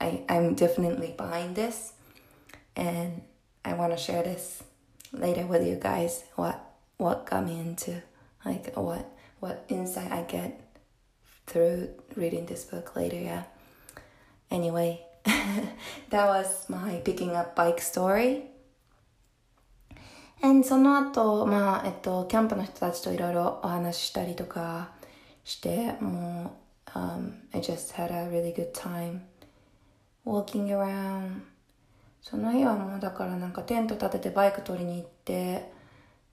[0.00, 1.92] I, I'm definitely buying this
[2.74, 3.22] and
[3.64, 4.62] I want to share this
[5.12, 6.60] later with you guys what
[6.98, 8.02] what got me into
[8.44, 9.10] like what
[9.40, 10.60] what insight I get
[11.46, 13.44] through reading this book later yeah
[14.50, 18.44] anyway that was my picking up bike story
[20.42, 24.90] and その後まあえっとキャンプの人たちといろいろお話ししたりとか
[25.44, 26.56] しても
[26.94, 29.20] う、um, I just had a really good time
[30.25, 31.41] Walking around
[32.21, 35.71] その日はもうだからなんかテント立ててバイク取りに行って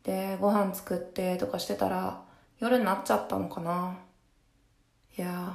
[0.05, 2.23] でご飯作ってとかしてたら
[2.61, 3.99] 夜になっちゃったのかな
[5.17, 5.53] Yeah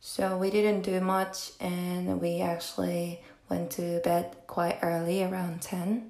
[0.00, 6.02] So we didn't do much and we actually went to bed quite early around 10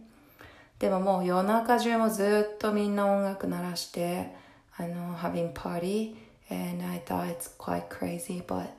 [0.81, 4.33] でももう夜中中もずっとみんな音楽鳴らして
[4.77, 6.17] I know having party
[6.51, 8.71] and I thought it's quite crazy but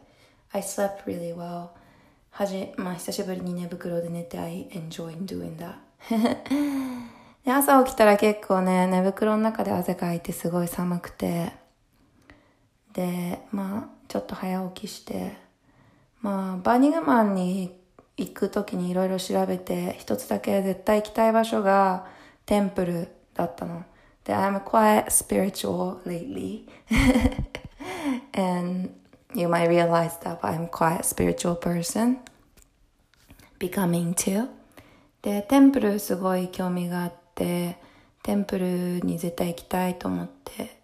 [0.52, 1.70] I slept really well
[2.38, 5.76] はじ、まあ久しぶりに寝袋で寝て I enjoy doing that.
[7.46, 11.54] で朝起きたら結構ね寝袋の中で汗かいてすごい寒くて。
[12.92, 15.38] でまあちょっと早起きして。
[16.20, 17.80] まあバーニングマンに
[18.18, 22.06] 行く時にいろいろ調べて一つだけ絶対行きたい場所が
[22.46, 23.86] テンプルだったの。
[24.26, 26.68] that I'm quite spiritual lately.
[28.34, 28.90] and
[29.36, 32.20] you might realize that I'm quite a spiritual person.
[33.60, 34.48] Becoming too.
[35.22, 37.78] で、テンプルすごい興味があって、
[38.24, 40.80] テンプルに絶対行きたいと思って。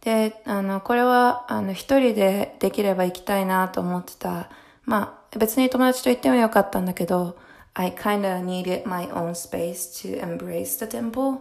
[0.00, 4.50] で、あの、これは、あの、一人でできれば行きたいなと思ってた。
[4.84, 7.36] まあ、別に友達と行ってもよかったんだけど、
[7.74, 11.40] I kinda needed my own space to embrace the temple.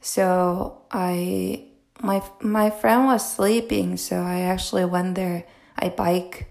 [0.00, 5.46] So I my my friend was sleeping, so I actually went there.
[5.76, 6.46] I bike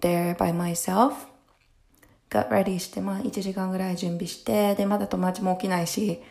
[0.00, 1.26] there by myself.
[2.30, 6.22] Got ready して、まあ1時間ぐらい準備して、で、まだ友達も起きないし、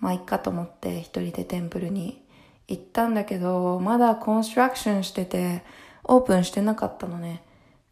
[0.00, 2.24] まあいっかと思って一人でテンプルに
[2.68, 5.62] 行ったんだけど、まだコンストラクションしてて、
[6.04, 7.42] オープンしてなかったのね。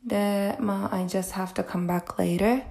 [0.05, 2.63] で、まあ I just have to come back later.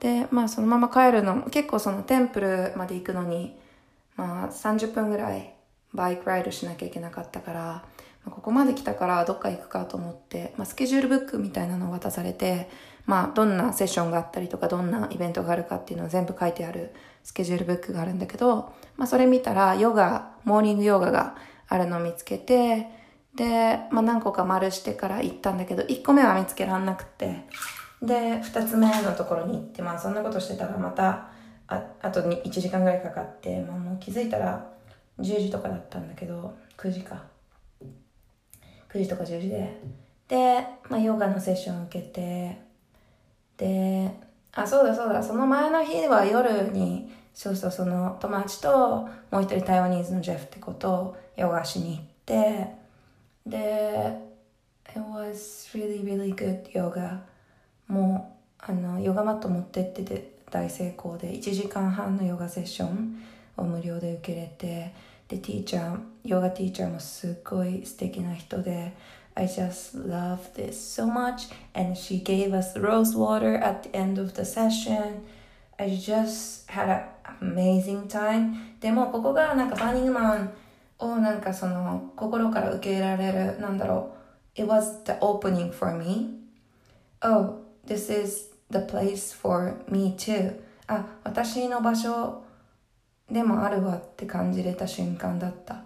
[0.00, 3.58] で、まあそのまま帰るのも、結構そのテンプルまで行くのに、
[4.16, 5.54] まあ、30分ぐらい
[5.94, 7.84] バイクライドしなきゃいけなかったから、ま
[8.26, 12.68] あ、ここまで来たからどっか行くかと思って、まあ、スケジュールブックみたいなのを渡されて、
[13.06, 21.36] まあ、どんなセッションがあったりとか、どんなイベントがあるかっていうのを全部書いてあるスケジュールブックがあるんだけど、まあ、それ見たら、ヨガ、モーニングヨガが
[21.68, 22.86] あるのを見つけて、
[23.34, 27.46] で、まあ、何個か丸してから行ったんだけど、1個目は見つけらんなくて、
[28.02, 31.30] で、2つ目のところに行って、まあ、そんなことしてたらまた、
[31.66, 34.70] ああと1時間ぐらいかかって、まあ、もう気づいたら
[35.18, 37.24] 10時とかだったんだけど9時か。
[38.92, 39.80] 9時とか10時で。
[40.28, 42.68] で、まあ、ヨガのセッション受けて。
[43.56, 44.14] で
[44.52, 45.22] あそうだそうだ。
[45.22, 52.68] その前の日は夜にそうそうその友達ともう一人台湾ニーズのジェフってことヨガしに行って。
[53.46, 54.28] で
[54.90, 57.18] It was really really good yoga.
[57.88, 61.32] もうあのヨガマット持ってってて大成功で。
[61.32, 63.22] 1時間半のヨガセッション
[63.56, 65.07] を無料で受けれて。
[65.28, 68.94] でティーチャーヨガティーチャーもすっごい素敵な人で
[69.34, 74.20] I just love this so much and she gave us rose water at the end
[74.20, 75.22] of the session
[75.78, 76.88] I just had
[77.40, 80.52] an amazing time でもここがなんかバーニングマン
[80.98, 84.14] をなんかその心から受け入れられるなんだろ
[84.56, 86.40] う It was the opening for me
[87.22, 90.58] Oh this is the place for me too
[90.88, 92.42] あ私の場所
[93.30, 95.82] でもあるわって感じれた瞬間だった、ま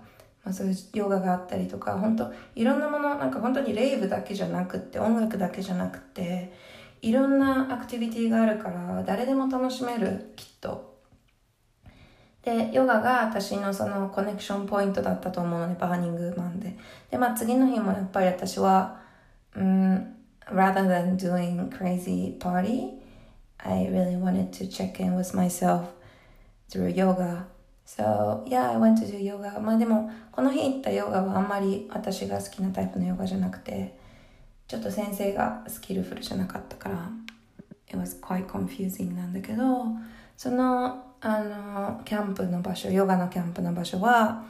[0.46, 6.52] あ、そういうヨガがあったりとか本当いろんなものなんか本当にレイブだけじゃなくって音楽だけじゃなくて
[7.00, 10.92] いろんなアクティビティがあるから誰でも楽しめるきっと。
[12.44, 16.76] でヨガが私のその connection point だったと思うのでバーニングマンで。
[17.10, 19.00] でまあ次の日もやっぱり私は
[19.54, 20.16] うん
[20.46, 22.94] rather than doing crazy party,
[23.58, 25.84] I really wanted to check in with myself
[26.72, 27.46] through yoga.
[27.84, 29.60] So, yeah, I went to do yoga.
[29.60, 33.98] まあでも、この日行ったヨガはあんまり私が好きなタイプのヨガじゃなくて、
[34.66, 37.10] ちょっと先生が skillful じゃなかったから、
[37.88, 39.84] it was quite confusing なんだけど、
[40.38, 44.44] その、あの、キャンプの場所、ヨガのキャンプの場所は、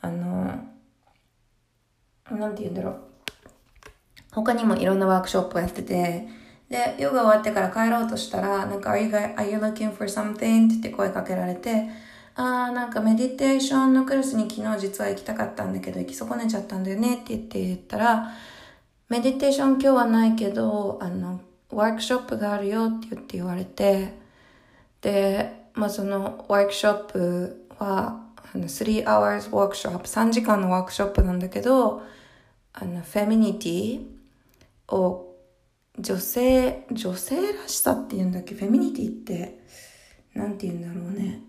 [0.00, 0.64] あの、
[2.30, 2.96] なんて言うんだろう。
[4.32, 6.26] 他にもいろんなワークショップをやってて、
[6.72, 10.32] で、ヨガ終わってから帰ろうとしたら、なんか、Are you, are you looking for something?
[10.32, 11.90] って言って声かけられて、
[12.34, 18.32] あー、なんかメディテーションのクラスに昨日実は行きたかったんだけど、行き損ねちゃったんだよねって言って言ったら、
[19.10, 24.14] メディテーション今日はないけど、あの、ワークショップがあるよって言って言われて、
[25.02, 28.18] で、まあそのワークショップは、
[28.54, 32.02] あの、3 hours ワークショップ、3時間のワークショップなんだけど、
[32.72, 34.06] あの、 femininity
[34.88, 35.31] を
[35.98, 38.54] 女性、女性らしさって言うんだっけ？
[38.54, 39.60] femininity って、
[40.34, 41.42] なんて言うんだろうね。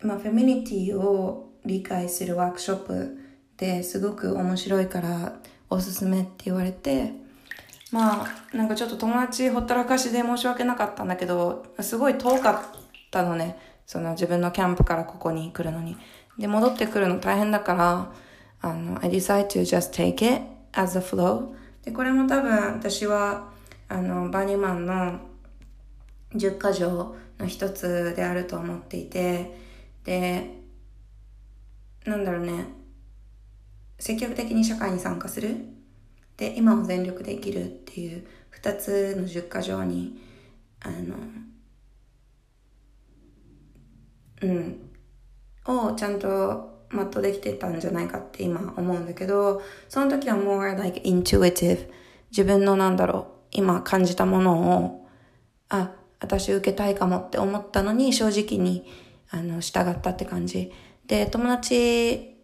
[0.00, 3.18] まあ、 femininity を理解するワークショップ
[3.56, 5.38] ですごく面白いから
[5.70, 7.12] おすすめって言われて、
[7.92, 12.80] まあ、なんかちょっと友達ほったらかしで申し訳なかったんだけど、すごい遠かっ
[13.12, 13.56] たのね。
[13.86, 15.96] その自分のキャンプからここに来るのに。
[16.36, 18.12] で、戻ってくるの大変だから、
[18.60, 20.42] あの、I decide to just take it
[20.72, 21.54] as a flow.
[21.82, 23.50] で、これも多分私は、
[23.88, 25.20] あの、バニマンの
[26.34, 29.56] 10箇条の一つであると思っていて、
[30.04, 30.62] で、
[32.04, 32.66] なんだろうね、
[33.98, 35.56] 積極的に社会に参加する。
[36.36, 40.20] で、今を全力で生きるっていう二つの10箇条に、
[40.80, 41.16] あの、
[44.42, 44.90] うん、
[45.66, 51.88] をちゃんと全うできてたんじゃないかって今思うんだけど、その時は more like intuitive
[52.30, 55.08] 自分のなんだろう、今感じたものを、
[55.68, 58.86] あ、私受けたいかもって思ったのに正直に
[59.30, 60.72] あの従ったって感じ。
[61.06, 62.36] で、友達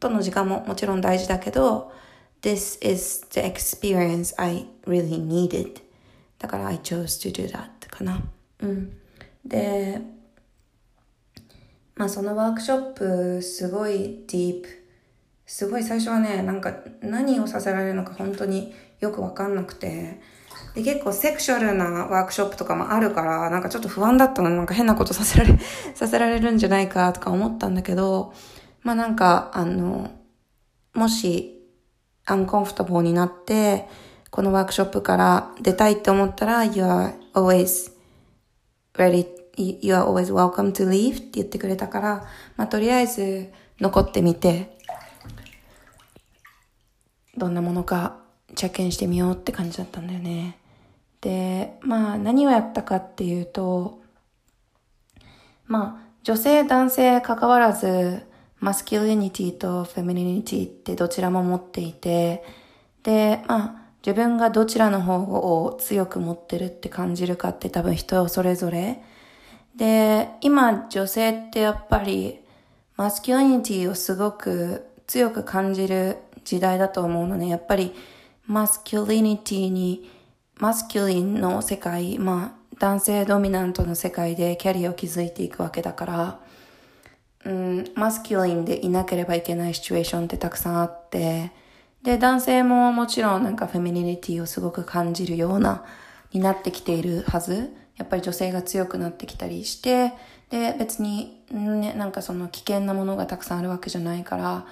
[0.00, 1.92] との時間ももちろん大事だけど、
[2.40, 5.80] This is the experience I really needed.
[6.38, 8.20] だから I chose to do that かな。
[8.60, 8.96] うん。
[9.44, 10.00] で、
[11.94, 14.68] まあそのワークショップすごいディープ。
[15.46, 20.20] すごい最初はね、なんか何をさせられるのか本当によくわかんなくて。
[20.74, 24.50] で、結構セクシュアルなワークショップとかもあるから、なんかちょっと不安だったの。
[24.50, 25.58] なんか変なことさせられ、
[25.94, 28.32] させられるんじゃないかとか思ったんだけど、
[28.82, 30.10] まあなんか、あの、
[30.94, 31.62] もし
[32.24, 33.88] アンコンフォタブルになって、
[34.30, 37.92] このワークショップから出たいって思ったら、you are always
[38.94, 39.26] ready,
[39.56, 42.26] you are always welcome to leave って言ってくれたから、
[42.56, 44.78] まあ、とりあえず残ってみて、
[47.36, 48.18] どんなものか
[48.54, 50.58] チェックインしてみようって感じだったんだよね。
[51.20, 54.00] で、まあ何をやったかっていうと、
[55.66, 58.22] まあ女性男性関わらず、
[58.60, 62.44] マスキュリニティとフェミニニティってどちらも持っていて、
[63.02, 69.02] で、まあ、自分がどちらの方を強く持ってるって感じるかって多分人それぞれ。
[69.76, 72.40] で、今女性ってやっぱり
[72.96, 77.48] マスキュリニティをすごく強く感じる時代だと思うのね。
[77.48, 77.94] やっぱり
[78.46, 80.10] マスキュリニティに、
[80.58, 86.40] マスキュリンの世界、まあ男性ドミナントの世界でキャリアを築いていくわけだから、
[87.44, 91.52] うん、マスキュリンでいなければいけないシチュエーションってたくさんあって、
[92.02, 95.84] で、男性ももちろんなんかフェミニティをすごく感じるような、
[96.32, 97.70] になってきているはず。
[97.96, 100.12] やっぱり女性が強くなってきたりして、
[100.50, 104.66] で、別に、ね、なんかその危険なものがたくさんあるわけじゃないから、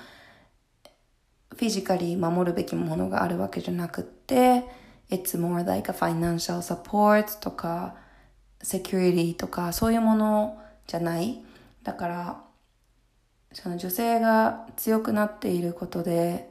[1.50, 4.64] フィジカリー守るべきものがあるわけじゃなくって、
[5.10, 7.96] it's more like a financial support とか、
[8.62, 11.42] security とか、そういうものじゃない。
[11.82, 12.44] だから、
[13.52, 16.49] その女性が強くなっていることで、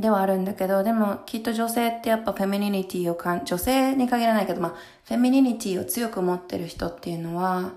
[0.00, 7.72] ではあるんだけど、でもきっと女性ってやっぱフェミニティをかん、女性に限らないけど、まあ、femininity を強く持ってる人っていうのは、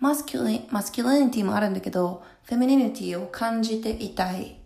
[0.00, 4.56] masculi、masculinity もあるんだけど、 femininity を感じていたい。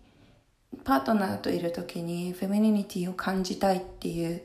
[0.83, 4.41] パートナーといる時に femininity を感じたいっていう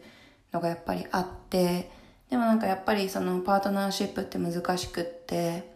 [0.52, 1.90] のがやっぱりあって、
[2.30, 5.70] でもなんかやっぱりそのパートナーシップって難しくって、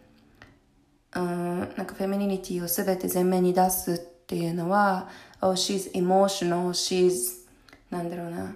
[1.15, 5.09] うん、なんか femininity をすべて前面に出すってっていうのは、
[5.41, 7.47] oh, she's emotional, she's,
[7.89, 8.55] なんだろうな、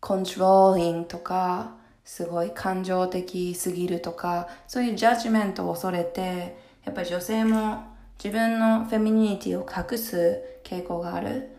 [0.00, 7.84] controlling とか、すごい感情的すぎるとか、そういうジャッジメントを恐れて、やっぱり女性も
[8.16, 11.50] 自分のフェミニティを隠す傾向がある。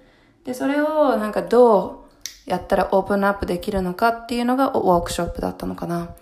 [0.44, 2.08] で、それをなんかど
[2.48, 6.16] うやったらオープンアップできるのかっていうのがワークショップだったのかな。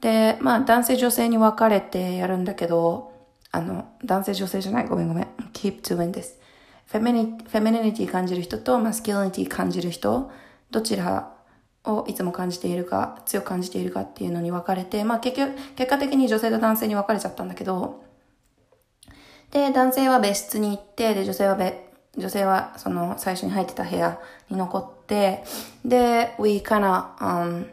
[0.00, 3.12] で、まあ男性女性に分かれてやるんだけど、
[3.50, 5.26] あの、男性女性じゃない、ごめんごめん。
[5.52, 6.41] keep doing this.
[6.92, 10.30] フェミニフェミニティ感じる人とマスキュリティ感じる人、
[10.70, 11.32] どちら
[11.84, 18.04] をいつも感じているか、強く感じているかっていうのに分かれて、まあ結局、結果的に女性と男性に分かれちゃったんだけど、
[19.52, 21.76] で、男性は別室に行って、で、女性は別、
[22.18, 24.20] 女性はその最初に入ってた部屋
[24.50, 25.44] に残って、
[25.86, 27.70] で、we kinda, um,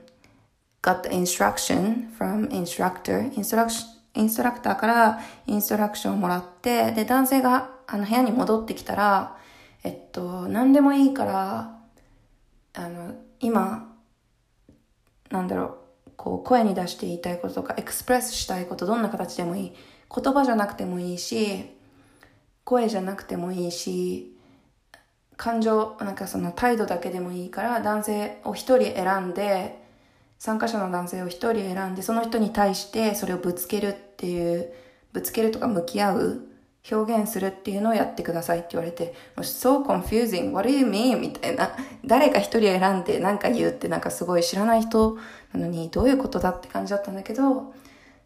[0.82, 3.84] got the instruction from instructor, instruction,
[4.16, 9.36] インストラクターからインストラクションをもらって、で、男性があの部屋に戻ってきたら、
[9.84, 11.80] えっと、何でもいいから、
[12.76, 13.96] あの、今、
[15.32, 19.76] なんだろう、こう、声に出して言いたいこととか、エクスプレスしたいこと、どんな形でもいい。
[20.16, 21.66] 言葉じゃなくてもいいし、
[22.64, 24.38] 声じゃなくてもいいし、
[25.36, 29.84] 感情、なんかその態度だけでもいいから、男性を一人選んで、
[30.38, 34.72] 参加者の男性を一人選んで、その人に対してそれをぶつけるっていう、
[35.12, 36.49] ぶつけるとか向き合う、
[36.92, 41.20] 表現するっていうのをやってくださいって言われて、so confusing, what do you mean?
[41.20, 41.72] みたいな。
[42.06, 45.18] 誰か一人選んで何か言うってなんかすごい知らない人
[45.54, 47.74] なのにどういうことだって感じだったんだけど、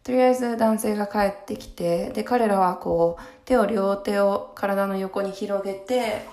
[0.02, 6.26] とりあえず男性が帰ってきて、で、彼らはこう、手を両手を体の横に広げて、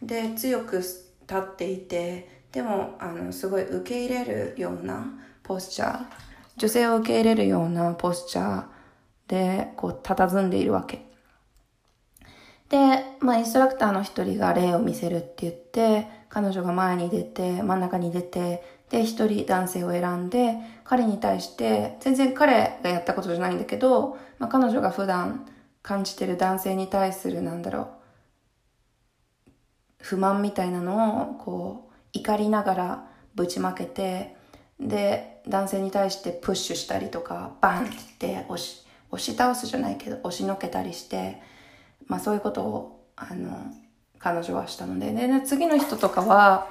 [0.00, 5.12] で、強く立っていて、でも、あの、すごい受け入れるような
[5.42, 6.04] ポスチャー、
[6.56, 8.64] 女性を受け入れるようなポスチャー
[9.26, 11.04] で、こう、佇んでいるわけ。
[12.68, 25.46] で、まあ、インストラクターの一人が例を見せるって言って、彼女が前に出て、真ん中に出て、で、一人男性を選んで、彼に対して、全然彼がやったことじゃないんだけど、まあ、彼女が普段
[25.82, 27.88] 感じてる男性に対する、なんだろう、
[29.98, 34.36] 不満みたいなのを、こう、怒りながらぶちまけて、
[34.80, 37.88] で、男性に対してプッシュしたりとか、バンっ
[38.18, 41.40] て押し、押し倒すじゃないけど、押しのけたりして、
[42.06, 43.72] まあそういうことを、あの、
[44.18, 46.68] 彼女はしたので、で、次の人とかは、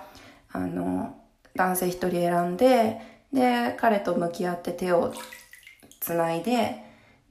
[0.51, 1.15] あの、
[1.55, 3.01] 男性一人選んで、
[3.33, 5.13] で、彼と向き合って手を
[5.99, 6.83] つないで、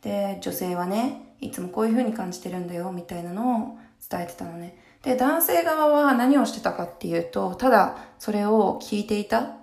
[0.02, 3.78] で、女性はね、いつもこういう風に感じてるんだよ、みたいなのを
[4.08, 4.78] 伝えてたのね。
[5.02, 9.56] で、男性側は何をしてたかっていうと、ただそれを聞いていた。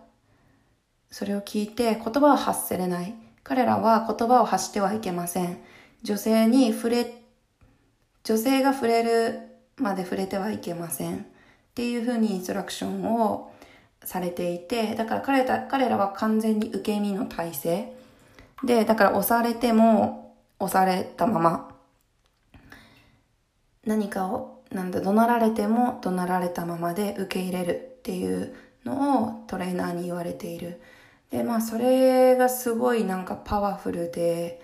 [1.09, 3.15] それを聞いて言葉を発せれない。
[3.43, 5.57] 彼らは言葉を発してはいけません。
[6.03, 7.20] 女性に触れ、
[8.23, 9.39] 女性が触れる
[9.77, 11.17] まで触れてはいけません。
[11.17, 13.51] っていう風にインストラクションを
[14.03, 17.93] されていて、だから彼ら彼らは完全に受け身の体制。
[18.63, 21.75] で、だから押されても押されたまま。
[23.85, 28.53] 何かを、なんだ、怒鳴られても怒鳴られたままで受け入れるっていう
[28.85, 30.79] のをトレーナーに言われている。
[31.31, 34.61] で、まあそれがすごいなんかパワフルで、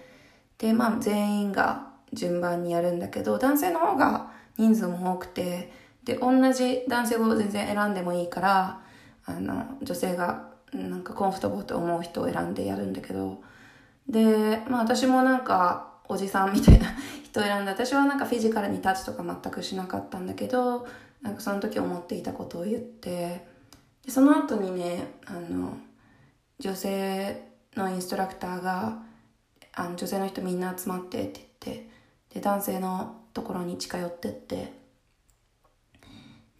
[0.60, 5.72] で、まあ全員が順番にやるんだけど、男性の方が人数も多くて、
[6.04, 8.82] で、同じ男性を全然選んでもいいから、
[9.26, 13.42] あの、女性がなんかコンフォタブルと思う人を選んでやるんだけど、
[14.08, 16.88] で、まあ私もなんかおじさんみたいな
[17.24, 20.88] 人を選んで、私はなんかフィジカルにタッチとか全くしなかったんだけど、
[21.22, 23.46] なんかその時思っていたことを言って、
[24.06, 25.78] でその後にね、あの、
[26.60, 29.04] 女性のインストラクターが、
[29.74, 31.90] あの女性の人みんな集まってって言って、
[32.38, 34.72] で、男性のところに近寄ってって、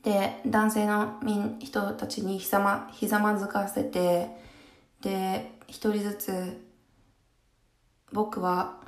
[0.02, 1.20] で、男性の
[1.60, 4.30] 人たちにひざま、ひざまずかせて、
[5.02, 6.66] で、一人ずつ、
[8.12, 8.80] 僕は、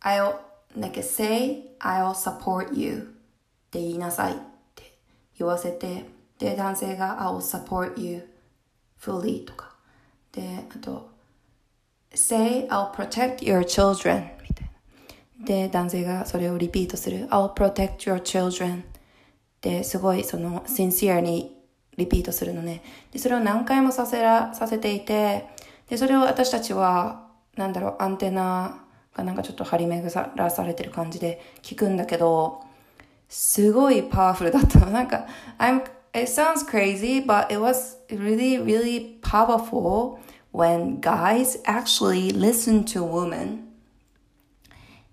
[0.00, 0.36] I'll,
[0.78, 3.00] like say, I'll support you っ
[3.70, 4.36] て言いなさいっ
[4.76, 4.96] て
[5.38, 6.06] 言わせて、
[6.38, 8.28] で、男性が I'll support you
[9.00, 9.74] fully とか。
[10.30, 11.10] で、あと、
[12.14, 14.41] say, I'll protect your children。
[15.44, 17.26] で、男性がそれをリピートする。
[17.28, 18.82] I'll protect your children
[19.60, 21.56] ですごいその sincere に
[21.96, 22.82] リピートするのね。
[23.12, 25.46] で、それを何回もさせら、させていて、
[25.88, 28.84] で、それを私たちは、なんだろう、アンテナ
[29.14, 32.62] がなんかちょっと張り巡らされてる感じで聞くんだけど、
[33.28, 34.90] すごいパワフルだったの。
[34.90, 35.26] なんか、
[35.58, 35.82] I'm,
[36.14, 40.18] it sounds crazy, but it was really, really powerful
[40.52, 43.71] when guys actually listen to women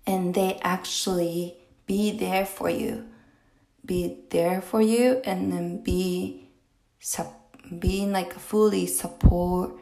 [0.09, 1.55] and they actually
[1.85, 3.05] be there for you.
[3.85, 6.49] be there for you and then be
[7.79, 9.79] being like fully supporting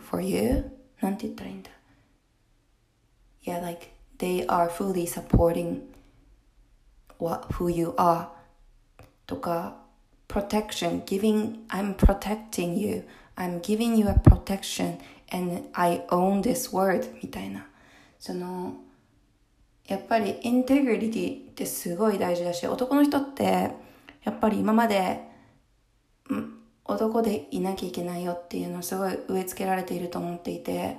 [0.00, 1.70] for you なんて言ったらいいんだ
[3.44, 5.82] Yeah, like they are fully supporting
[7.18, 8.28] what, who you are
[9.26, 9.78] とか
[10.28, 13.04] protection, giving, I'm protecting you,
[13.36, 14.98] I'm giving you a protection
[15.30, 17.66] and I own this word みたいな。
[18.20, 18.76] その、
[19.87, 23.71] やっぱりインテグリティってすごい大事だし、男の人って
[24.23, 25.21] やっぱり今まで、
[26.83, 30.97] 男でいなきゃいけないよっていうのをすごい植え付けられていると思っていて、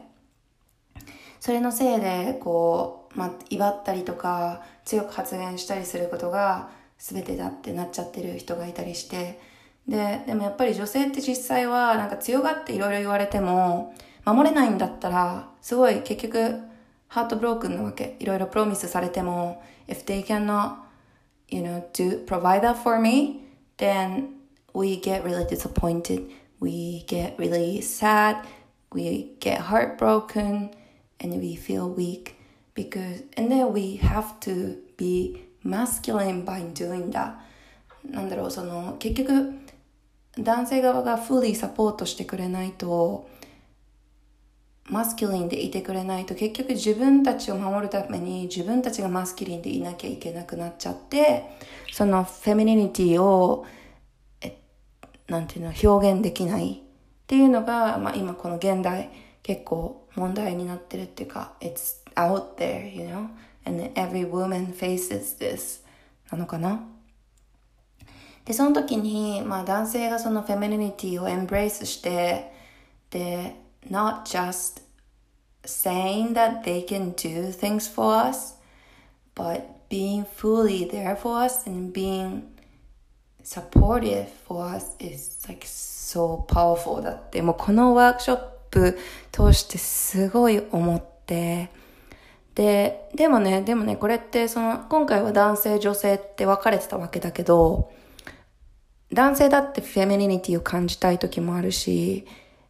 [1.41, 9.39] それのせいで、こう、ま、威張ったりとか、強く発言したりすることが全てだってなっちゃってる人がいたりして、
[9.87, 16.61] で、でもやっぱり女性って実際はなんか強がっていろいろ言われても、守れないんだったら、すごい結局、
[17.08, 18.16] ハートブロークンなわけ。
[18.20, 20.78] いろいろプロミスされても、if they cannot,
[21.50, 23.42] you know, do, provide that for me,
[23.78, 24.30] then
[24.74, 26.30] we get really disappointed.
[26.60, 28.38] We get really sad.
[28.92, 30.72] We get heartbroken
[31.20, 32.36] and we feel weak
[32.76, 37.36] because, and then we have to be masculine by doing that.
[38.04, 39.54] なんだろう、その、結局、
[40.38, 43.30] 男性側が fully サポートしてくれないと、
[44.91, 51.45] マスキュリンでいてくれないと結局自分たちを守るために自分たちがマスキュリンでいなきゃいけなくなっちゃって
[51.93, 53.67] そのフェミニティを
[54.41, 54.59] え
[55.29, 56.77] なんていうの表現できないっ
[57.27, 59.11] ていうのが、まあ、今この現代
[59.43, 63.29] 結構問題になってるっていうか It's out there, you know?
[63.67, 65.83] And every woman faces this
[66.33, 66.81] なのかな？
[68.47, 72.51] でその時に、まあ、男性がそのフェミニティをエンブレイスして
[73.11, 74.83] で not just
[75.65, 78.55] saying that they can do things for us,
[79.35, 82.43] but being fully there for us and being
[83.43, 88.39] supportive for us is like so powerful だってもうこのワークショッ
[88.71, 88.99] プ
[89.33, 91.71] 通してすごい思って
[92.55, 97.93] で、でもね、でもね、これってその今回は男性女性って分かれてたわけだけど
[99.13, 102.27] 男性だってフェミニティを感じたい時もあるし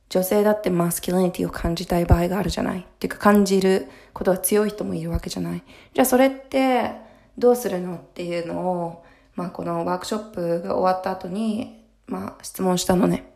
[0.09, 2.81] 女性だってマスキュリニティを感じたい場合があるじゃない。
[2.81, 5.63] っていうか感じることが強い人もいるわけじゃない。
[5.95, 6.93] じゃあそれって
[7.37, 9.05] どうするのっていうのを、
[9.35, 13.33] まあこのワークショップが終わった後に、まあ質問したのね。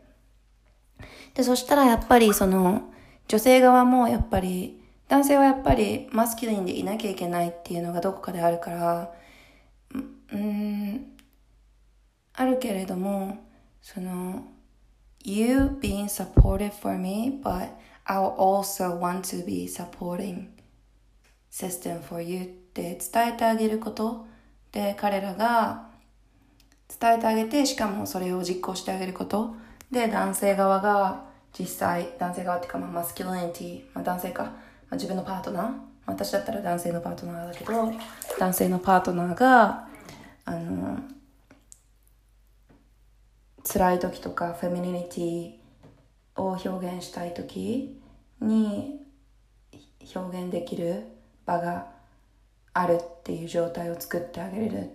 [1.35, 2.91] で、そしたらやっぱりその
[3.29, 9.12] 女性側もやっぱり男性はやっぱりマスキュリンでいなきゃいけないっていうのがどこかであるから、
[10.33, 11.12] うん、
[12.33, 13.39] あるけれども、
[13.83, 14.45] その、
[15.25, 17.68] you being supportive for me, but
[18.07, 20.49] I'll also want to be supporting
[21.51, 24.27] system for you って伝えてあげること。
[24.73, 25.91] で彼らが
[27.01, 29.55] 伝えてあげてしかもそれを実行してあげること。
[29.91, 31.25] で男性側が
[31.59, 34.51] 実際男性側っていうかまあマスキュリニティ、まあ、男性か、ま
[34.93, 35.93] あ、自分のパートナー。
[36.05, 37.93] 私だったら男性のパートナーだけど
[38.39, 39.87] 男性のパートナーが
[40.45, 40.99] あの
[43.65, 45.53] 辛い時とかフェミニニティ
[46.37, 48.01] を表現したい時
[48.41, 49.01] に
[50.15, 51.05] 表現できる
[51.47, 51.87] 場が
[52.75, 54.91] あるっていう状態を作ってあげれる。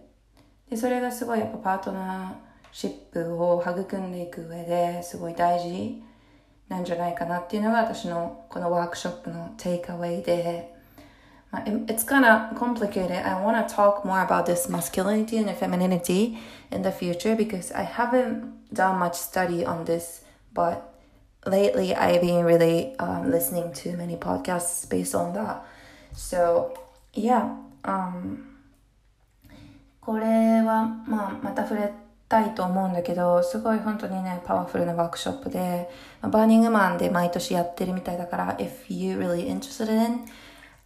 [0.70, 6.04] でそれがすごいやっぱパートナーシップを育んでいく上ですごい大事
[6.68, 10.77] なんじゃないかなっていうのが私のこのワークショップのテイクアウェイで
[11.87, 13.27] It's kind of complicated.
[13.27, 16.39] I want to talk more about this masculinity and femininity
[16.71, 20.95] in the future because I haven't done much study on this, but
[21.45, 25.63] lately I've been really um, listening to many podcasts based on that.
[26.15, 26.75] So,
[27.13, 27.57] yeah.
[27.85, 28.49] Um,
[30.01, 31.93] これは、まあ、また触れ
[32.29, 35.89] たいと思うんだけど、すごい本当にね、パワフルなワークショップで、
[36.23, 40.25] バーニングマンで毎年やってるみたいだから、if you really interested in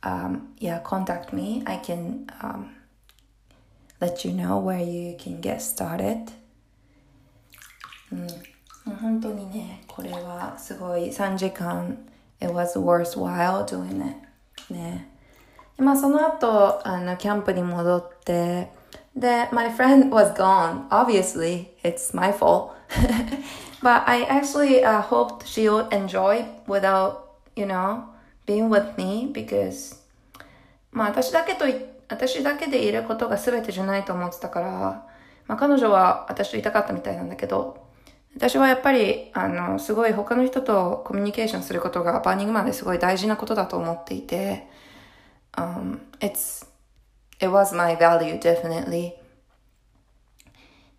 [0.02, 1.62] um, yeah, contact me.
[1.66, 2.76] I can um,
[4.00, 6.32] let you know where you can get started.
[8.12, 8.14] う
[8.90, 11.98] ん、本当にね、これはすごい3時間、
[12.40, 14.72] it was worthwhile doing it.
[14.72, 15.08] ね。
[15.78, 18.70] まあその後、あの、キャンプに戻って、
[19.16, 20.88] で、my friend was gone.
[20.88, 22.72] Obviously, it's my fault.
[23.82, 28.04] but I actually uh, hoped she would enjoy without, you know,
[28.51, 29.97] being with me because
[30.91, 31.65] まあ私だけと
[32.09, 34.69] 私だけでいることが全てじゃないと思ってたから、
[35.47, 37.87] まあ彼女は私といたかったみたいなんだけど、
[38.35, 44.67] 私はやっぱり、あの、すごい他の人とコミュニケーションすることがバーニングマンですごい大事なことだと思っていて、
[45.53, 46.65] um, it's,
[47.39, 49.13] it was my value definitely.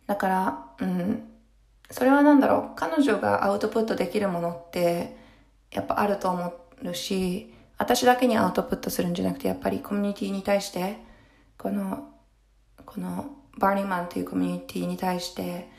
[0.07, 1.31] だから、うん、
[1.91, 5.17] それは何だろう、彼女がアウトプットできるものって、
[5.71, 6.55] やっぱあると思っ
[6.91, 10.97] うし、私だけにアウトプットするんじゃなくて、やっぱりコミュニティに対して、
[11.57, 12.09] この、
[12.85, 15.71] このバーニーマンというコミュニティに対して、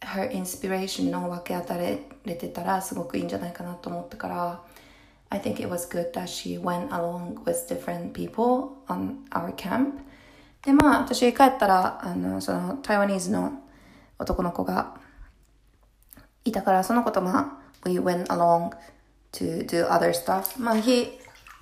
[0.00, 4.62] her inspiration の分け与えれてたらすごくいいんじゃないかなと思ったから
[5.30, 10.00] I think it was good that she went along with different people on our camp.
[10.64, 13.60] でまあ私帰ったらあのその台湾ニーズの
[14.18, 14.96] 男の子が
[16.44, 18.70] いたからその子とまあ we went along
[19.38, 21.18] to do other stuff まあ he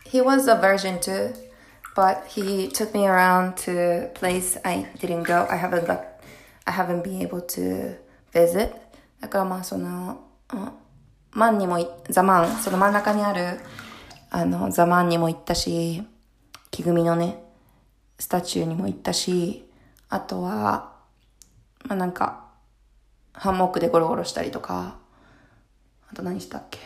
[0.07, 1.33] he was a virgin too
[1.95, 6.01] but he took me around to place I didn't go I haven't got
[6.67, 7.97] I haven't been able to
[8.33, 8.85] visit
[9.25, 10.21] だからまあその、
[11.33, 13.59] マンにも、ザマン、その真ん中にある、
[14.29, 16.03] あの、ザマンにも行ったし、
[16.71, 17.43] 木組みのね、
[18.19, 19.67] スタチューにも行ったし、
[20.11, 20.93] あとは、
[21.87, 22.45] まあなんか、
[23.33, 24.99] ハンモックでゴロゴロしたりとか、
[26.11, 26.79] あと何したっけ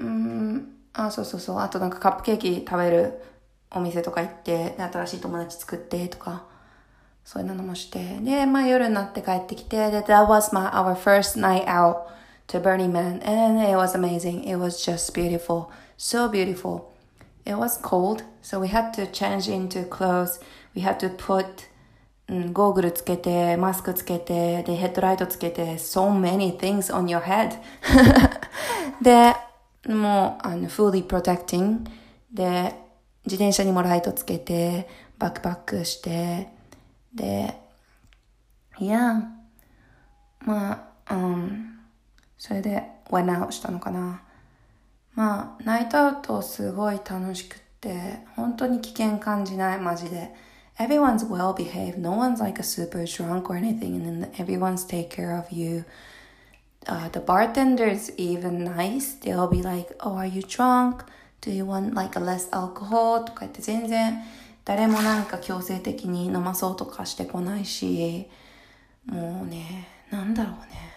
[0.00, 3.22] うん、あ、そうそうそう、あとなんかカップケーキ食べる
[3.70, 6.44] お店とか行って、新しい友達作ってとか、
[7.24, 12.06] そういうのもして、で、まあ夜になって帰ってきて、で、that was my, our first night out
[12.48, 14.44] to Burning Man, and it was amazing.
[14.44, 15.68] It was just beautiful.
[15.96, 16.92] So beautiful.
[17.46, 20.40] It was cold, so we had to change into clothes.
[20.74, 21.68] We had to put
[22.26, 27.58] うん、ゴーグルつけて、マスクつけて、で、ヘッドライトつけて、so many things on your head.
[29.02, 29.34] で、
[29.88, 31.84] もう、あの、fully protecting.
[32.32, 32.74] で、
[33.24, 36.48] 自転車にもライトつけて、バックパックして、
[37.14, 37.54] で、
[38.78, 39.22] いや、
[40.40, 41.78] まあ、うん、
[42.36, 44.22] それで went out したのかな。
[45.14, 50.34] まあ、ナイトアウトすごい楽しくって、本当に危険感じない、マジで。
[50.76, 51.98] Everyone's well behaved.
[51.98, 55.84] No one's like a super drunk or anything, and then everyone's take care of you.
[56.86, 59.14] Uh, the bartender's even nice.
[59.20, 61.04] They'll be like, "Oh, are you drunk?
[61.40, 64.22] Do you want like a less alcohol?" とか言って全然
[64.64, 68.28] 誰もなんか強制的に飲まそうとかしてこないし、
[69.06, 70.94] もうね、なんだろうね。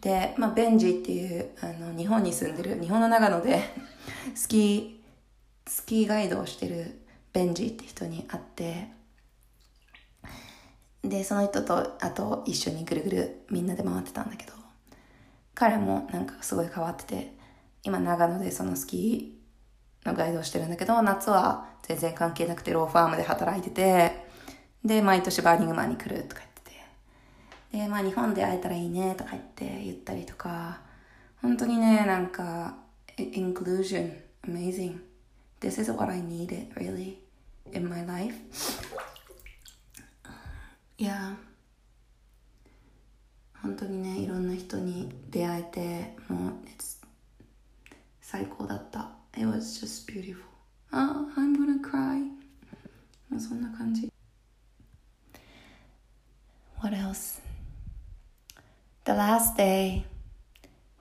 [0.00, 3.62] で、まあ、ベンジっていう、あの、日本に住んでる、日本の長野で
[4.36, 7.00] スキー、スキーガイドをしてる
[7.32, 8.88] ベンジって人に会って、
[11.02, 14.52] で、その人と、あと一緒にぐるぐるみんなで回ってたんだけど、
[15.56, 17.32] 彼もなんかすごい変わってて、
[17.82, 24.26] 今長野でそのスキーのガイドをしてるんだけど、夏は全然関係なくてローファームで働いてて、
[24.84, 26.70] で、毎年バーニングマンに来るとか言って
[27.72, 30.80] て、で、まあ日本で会えたらいいねとか言って言ったりとか、
[31.40, 32.76] 本当にね、なんか、
[33.16, 34.12] inclusion,
[34.46, 34.98] amazing.
[35.60, 37.16] This is what I needed, really,
[37.72, 38.34] in my life.
[40.98, 41.45] Yeah.
[43.65, 46.53] 本当にね、いろんな人に出会えて、もう、
[48.19, 49.09] 最高だった。
[49.33, 50.41] It was just beautiful.
[50.91, 52.29] Oh, I'm gonna cry.
[53.39, 54.11] そんな感じ。
[56.81, 57.41] What else?
[59.05, 60.05] The last day,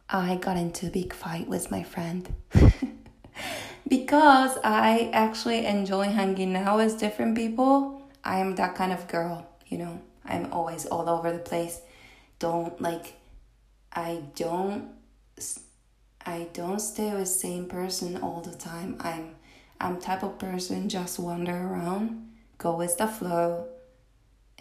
[0.09, 2.33] I got into a big fight with my friend.
[3.89, 8.03] because I actually enjoy hanging out with different people.
[8.25, 10.01] I am that kind of girl, you know.
[10.25, 11.81] I'm always all over the place.
[12.40, 13.16] Don't like
[13.94, 14.92] I don't
[16.26, 18.98] I don't stay with same person all the time.
[19.00, 19.36] I'm
[19.80, 23.68] I'm type of person just wander around, go with the flow,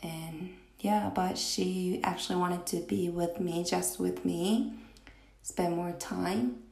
[0.02, 0.50] and
[0.80, 1.10] yeah.
[1.14, 4.74] But she actually wanted to be with me, just with me,
[5.42, 6.62] spend more time.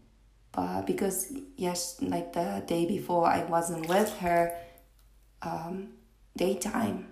[0.53, 4.57] But because yes, like the day before, I wasn't with her,
[5.41, 5.95] um,
[6.37, 7.12] daytime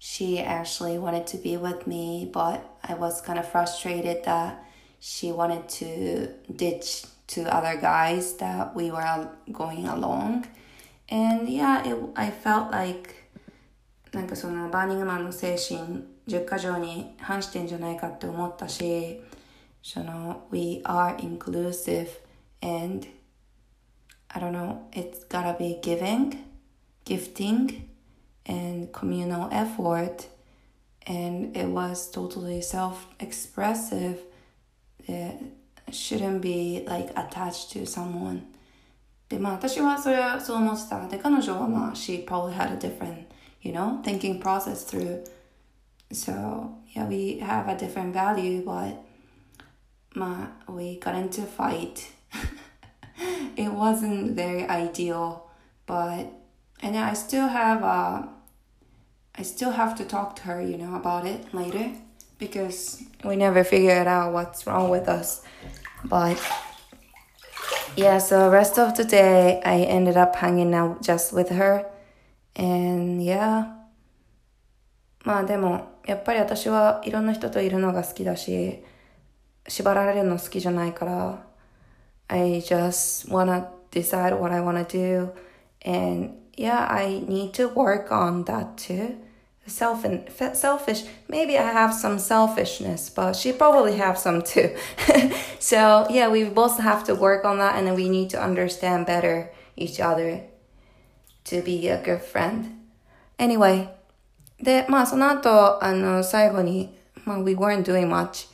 [0.00, 4.64] She actually wanted to be with me, but I was kind of frustrated that
[5.00, 10.46] she wanted to ditch to other guys that we were going along.
[11.08, 13.14] And yeah, it, I felt like
[14.12, 19.20] なんかそのバーニングマンの精神10か条に反してんじゃないかって思ったし、
[19.82, 22.08] その We are inclusive
[22.62, 23.06] and
[24.28, 26.44] I don't know, it's gotta be giving,
[27.04, 27.86] gifting
[28.46, 30.28] and communal effort
[31.06, 34.20] and it was totally self-expressive.
[35.90, 38.42] shouldn't be like attached to someone
[39.28, 43.24] でまあ私はそれはそう思ってたで彼女はまあ she probably had a different
[43.62, 45.24] you know thinking process through
[46.12, 46.32] so
[46.94, 48.96] yeah we have a different value but
[50.14, 52.10] まあ we got into fight
[53.56, 55.42] it wasn't very ideal
[55.86, 56.26] but
[56.82, 58.22] and I still have uh
[59.34, 61.92] I still have to talk to her you know about it later
[62.38, 65.42] because we never figured out what's wrong with us
[66.04, 66.38] but
[67.96, 71.86] yeah, so rest of the day I ended up hanging out just with her.
[72.54, 73.72] And yeah,
[75.24, 78.84] まあでも、やっぱり私はいろんな人といるのが好きだし、
[79.66, 81.46] 縛られるの好きじゃないから、
[82.28, 85.32] I just wanna decide what I wanna do.
[85.82, 89.18] And yeah, I need to work on that too.
[89.66, 91.04] Self and selfish.
[91.28, 94.76] Maybe I have some selfishness, but she probably have some too.
[95.58, 99.06] so yeah, we both have to work on that, and then we need to understand
[99.06, 100.42] better each other
[101.44, 102.80] to be a good friend.
[103.38, 103.88] Anyway,
[104.62, 108.48] で、まあその後、あの、最後に、まあ we weren't doing much.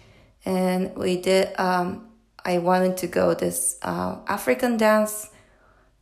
[0.45, 2.09] And we did, um,
[2.45, 5.31] I wanted to go this uh, African dance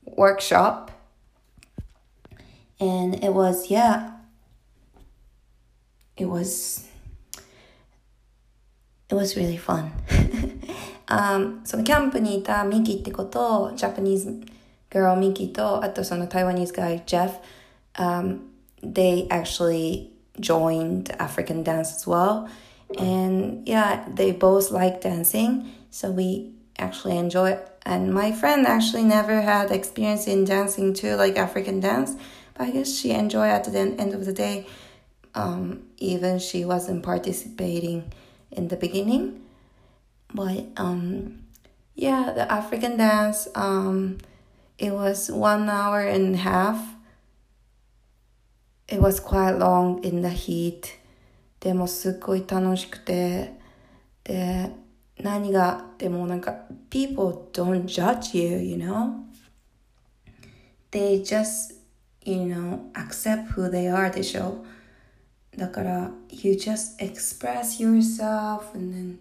[0.05, 0.91] workshop.
[2.79, 4.13] And it was, yeah,
[6.17, 6.87] it was,
[9.09, 9.93] it was really fun.
[11.09, 14.41] um, そのキャンプにいたミキってことを、ジャパニーズ
[14.91, 17.41] girl ミキと、あとその台湾 Taiwanese guy Jeff,
[17.95, 18.41] um,
[18.83, 22.49] they actually joined African dance as well.
[22.99, 25.71] And yeah, they both like dancing.
[25.91, 27.67] So we actually enjoy it.
[27.85, 32.17] And my friend actually never had experience in dancing too, like African dance.
[32.55, 34.67] But I guess she enjoyed at the end of the day.
[35.35, 38.13] Um, even she wasn't participating
[38.51, 39.43] in the beginning.
[40.33, 41.45] But um,
[41.95, 44.19] yeah, the African dance, um,
[44.79, 46.97] it was one hour and a half
[48.91, 50.99] it was quite long in the heat
[51.61, 53.53] でもすっごい楽しくて
[54.25, 54.71] で
[55.23, 56.55] 何がでもなんか
[56.89, 59.13] people don't judge you you know
[60.91, 61.74] they just
[62.26, 64.66] you know accept who they are でしょ
[65.58, 69.18] だから you just express yourself and then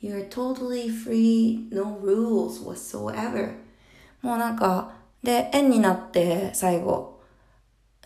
[0.00, 3.54] you're totally free no rules whatsoever
[4.22, 4.92] もうなんか
[5.22, 7.20] で円になって最後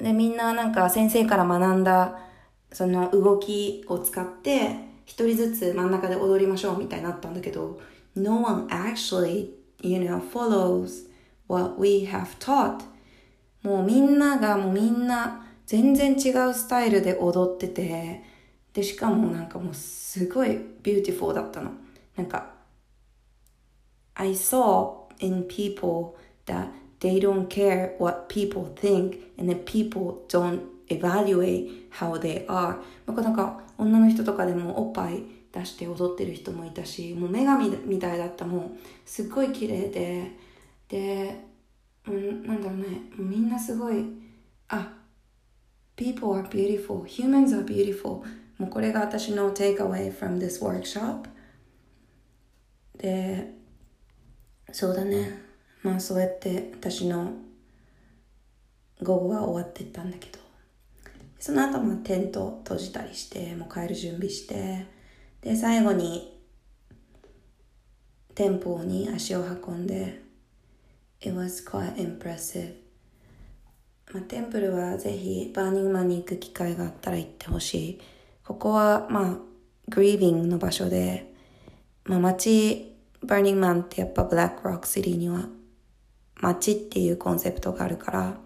[0.00, 2.18] で、みんななんか先生から学んだ
[2.72, 7.80] その動きを使って一人ずつ真ん中で踊りましょうみたいになったんだけど
[8.16, 9.50] No one actually,
[9.82, 11.08] you know, follows
[11.46, 12.82] what we have taught
[13.62, 18.22] もうみんながもうみんな全然違うスタイルで踊ってて
[18.72, 21.72] で、しかもなんかもうすごい beautiful だったの。
[22.16, 22.54] なんか
[24.14, 26.68] I saw in people that
[27.00, 32.76] they don't care what people think and then people don't evaluate how they are.
[33.06, 40.36] なんか女の人とかでもおっぱい出して踊ってる人もいたしもう女神みたいだったもうすっごい綺麗で。
[40.88, 41.49] で、
[42.10, 43.02] うん、なんだろうね。
[43.16, 44.04] みんなすごい
[44.68, 44.92] あ
[45.96, 47.04] people are beautiful.
[47.04, 48.22] Humans are beautiful.
[48.58, 51.28] もうこれが私の takeaway from this workshop.
[52.98, 53.54] で
[54.72, 55.40] そうだね。
[55.82, 57.32] まあそうやって私の
[59.02, 60.38] 午後は終わっていったんだけど。
[61.38, 64.86] その後もテント閉じたりしてもう帰る準備して。
[65.40, 66.38] で最後に
[68.34, 70.22] 店舗に足を運んで
[71.22, 72.74] It was quite impressive.
[74.12, 78.00] まあ、 temple はぜひバーニングマンに行く機会があったら行ってほしい。
[78.44, 79.36] ここはまあ
[79.88, 81.32] grieving の場所で、
[82.04, 85.48] まあ、街バーニングマンってやっぱブラックロックシティには
[86.40, 88.38] 街っていうコンセプトがあるから、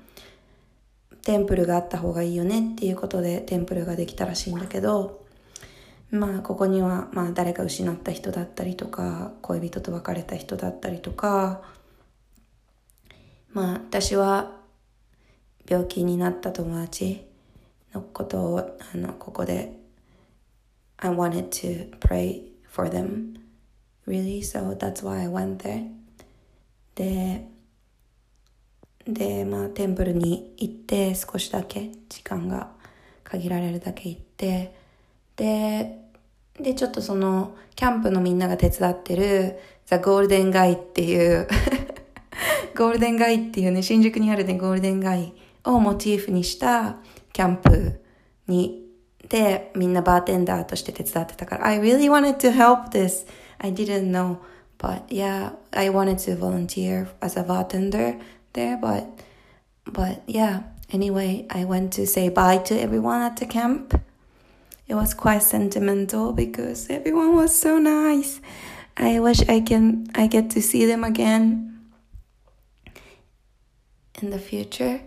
[1.22, 5.24] temple があった方がいいよねっていうことで temple ができたらしいんだけど、
[6.10, 11.62] まあここにはまあ誰か失った人だったりとか、恋人と別れた人だったりとか、
[13.54, 14.60] まあ私は
[15.66, 17.26] 病気になった友達
[17.94, 19.72] のことをあのここで
[20.98, 23.36] I wanted to pray for them
[24.06, 25.88] really so that's why I went there.
[26.94, 27.48] で
[29.06, 32.70] で、まあ、テンプルに行って少しだけ時間が
[33.22, 34.74] 限られるだけ行って、
[35.36, 35.98] で、
[36.58, 41.48] で、ちょっとその、キャンプのみんなが手伝ってる、ザ・ゴールデンガイっていう
[42.75, 45.33] ゴールデンガイっていうね、新宿にあるね、ゴールデンガイ
[45.65, 46.97] をモチーフにした
[47.33, 48.01] キャンプ
[48.47, 48.85] に、
[49.27, 53.25] で、みんなバーテンダーとして手伝ってたから、I really wanted to help this.
[53.59, 54.37] I didn't know.
[54.79, 58.17] But yeah, I wanted to volunteer as a bartender
[58.53, 59.05] there, but
[59.85, 60.63] but yeah.
[60.91, 64.01] Anyway, I went to say bye to everyone at the camp.
[64.87, 68.41] It was quite sentimental because everyone was so nice.
[68.97, 71.72] I wish I can I get to see them again
[74.24, 75.02] In the future.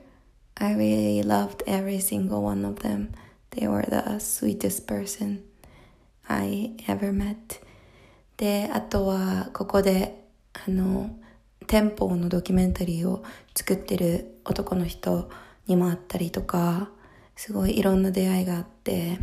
[0.57, 3.13] I really loved every single one of them.
[3.51, 5.43] They were the sweetest person
[6.27, 7.61] I ever met.
[8.37, 11.09] で、あとはここであの
[11.65, 13.23] 店舗のドキュメンタリーを
[13.55, 15.29] 作ってる男の人
[15.65, 16.89] にも会ったりとか
[17.35, 19.17] すごいいろんな出会いがあって、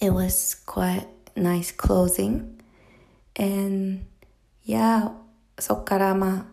[0.00, 1.06] It was quite
[1.36, 2.58] nice closing.
[3.38, 4.00] And
[4.66, 5.12] yeah,
[5.58, 6.46] そっからまあ、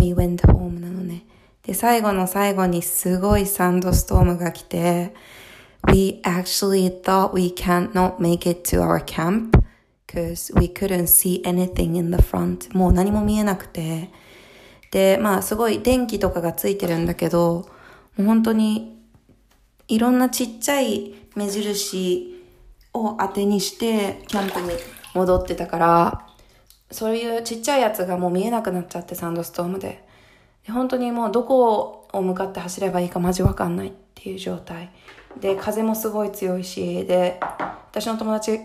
[0.00, 1.24] we went home なのね。
[1.62, 5.14] で、最後の最後にすごいサンドストームが来て、
[5.88, 9.62] we actually thought we can't not make it to our camp
[10.06, 12.76] because we couldn't see anything in the front.
[12.76, 14.10] もう何も見えなくて。
[14.90, 17.68] で、まあすごい電気とかがついてるんだけど、
[18.16, 18.98] もう本当に
[19.86, 22.42] いろんなちっちゃい目印
[22.92, 24.70] を当てにしてキャンプに
[25.14, 26.26] 戻ってたから、
[26.90, 30.04] そういうちっちゃいやつがもう見えなくなっちゃってサンドストームで。
[30.66, 34.90] で本当にもうどこを向かって走ればいいかマジわかんないっていう状態。
[35.40, 37.40] で、風もすごい強いし、で、
[37.92, 38.60] 私の友達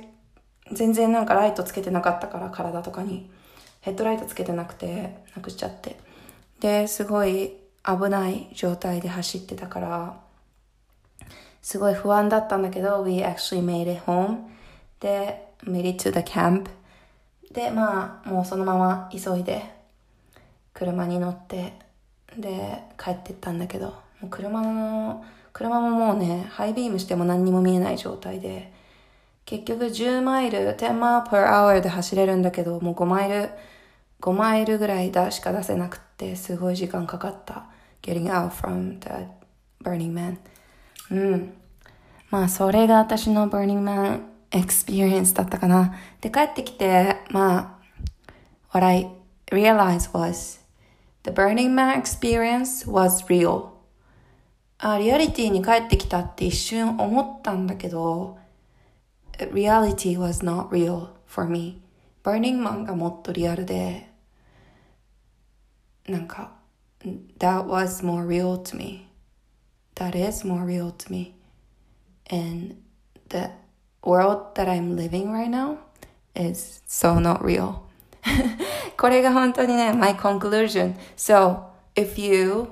[0.71, 3.30] 全然なんかライトつけてなかったから体とかに。
[3.82, 5.95] ヘッドライトつけてなくて、なくしちゃって。
[6.59, 7.55] で、すごい
[7.86, 10.19] 危ない状態で走ってたから、
[11.61, 14.39] すごい不安だったんだけど、we actually made it home.
[14.99, 16.67] で、made it to the camp.
[17.56, 19.64] で、まあ、もうそのまま急いで、
[20.74, 21.74] 車に乗って、
[22.38, 23.88] で、帰ってったんだけど、
[24.20, 28.74] もう車の、車ももうね、ハイビームしても何にも見えない状態で、
[29.45, 33.49] 結局10マイル、10マイル per hour で走れるんだけど、もう5マイル、
[34.20, 37.68] 5マイルぐらいだしか出せなくて、すごい時間かかった。
[38.01, 39.28] getting out from the
[39.82, 40.38] Burning Man.
[41.10, 41.53] うん。
[42.30, 45.95] まあ、それが私の Burning Man experience だったかな。
[46.22, 47.80] で、帰ってきて、ま
[48.74, 49.10] あ、what I
[49.51, 50.60] realized was
[51.24, 53.70] the Burning Man experience was real.
[54.78, 58.38] あ、リアリティに帰ってきたって一瞬思ったんだけど、
[59.38, 61.82] reality was not real for me.
[62.24, 64.10] Burning Man がもっとリアルで、
[66.08, 66.53] なんか、
[67.39, 69.10] that was more real to me.
[69.95, 71.34] That is more real to me.
[72.30, 72.76] And
[73.30, 73.51] the
[74.05, 75.78] world that I'm living right now
[76.34, 77.82] is so not real.
[78.96, 80.94] これが本当にね、my conclusion.
[81.16, 82.68] So, if you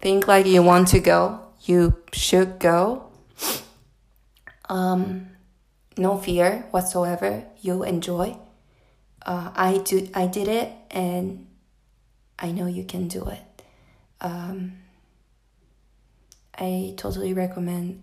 [0.00, 3.10] think like you want to go, you should go.
[4.68, 5.28] Um,
[5.96, 7.44] no fear whatsoever.
[7.60, 8.36] You enjoy.
[9.24, 10.08] Uh, I do.
[10.14, 11.46] I did it, and
[12.38, 13.62] I know you can do it.
[14.20, 14.72] Um,
[16.58, 18.02] I totally recommend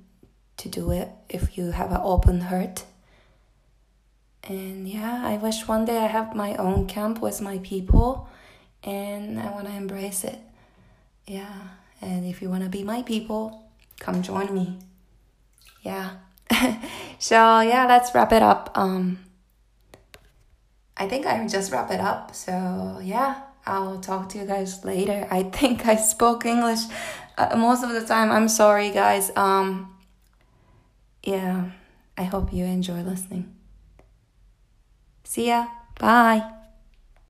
[0.62, 2.84] to do it if you have an open heart.
[4.44, 8.28] And yeah, I wish one day I have my own camp with my people,
[8.82, 10.38] and I want to embrace it.
[11.26, 11.68] Yeah,
[12.00, 13.62] and if you want to be my people,
[14.00, 14.78] come join me.
[15.82, 16.10] Yeah.
[17.18, 18.70] so yeah, let's wrap it up.
[18.74, 19.18] Um,
[20.96, 22.34] I think I just wrap it up.
[22.34, 25.26] So yeah, I'll talk to you guys later.
[25.30, 26.80] I think I spoke English
[27.38, 28.30] uh, most of the time.
[28.30, 29.30] I'm sorry, guys.
[29.36, 29.91] Um,
[31.22, 31.70] yeah,
[32.16, 33.54] I hope you enjoy listening.
[35.24, 35.66] See ya.
[35.98, 36.61] Bye.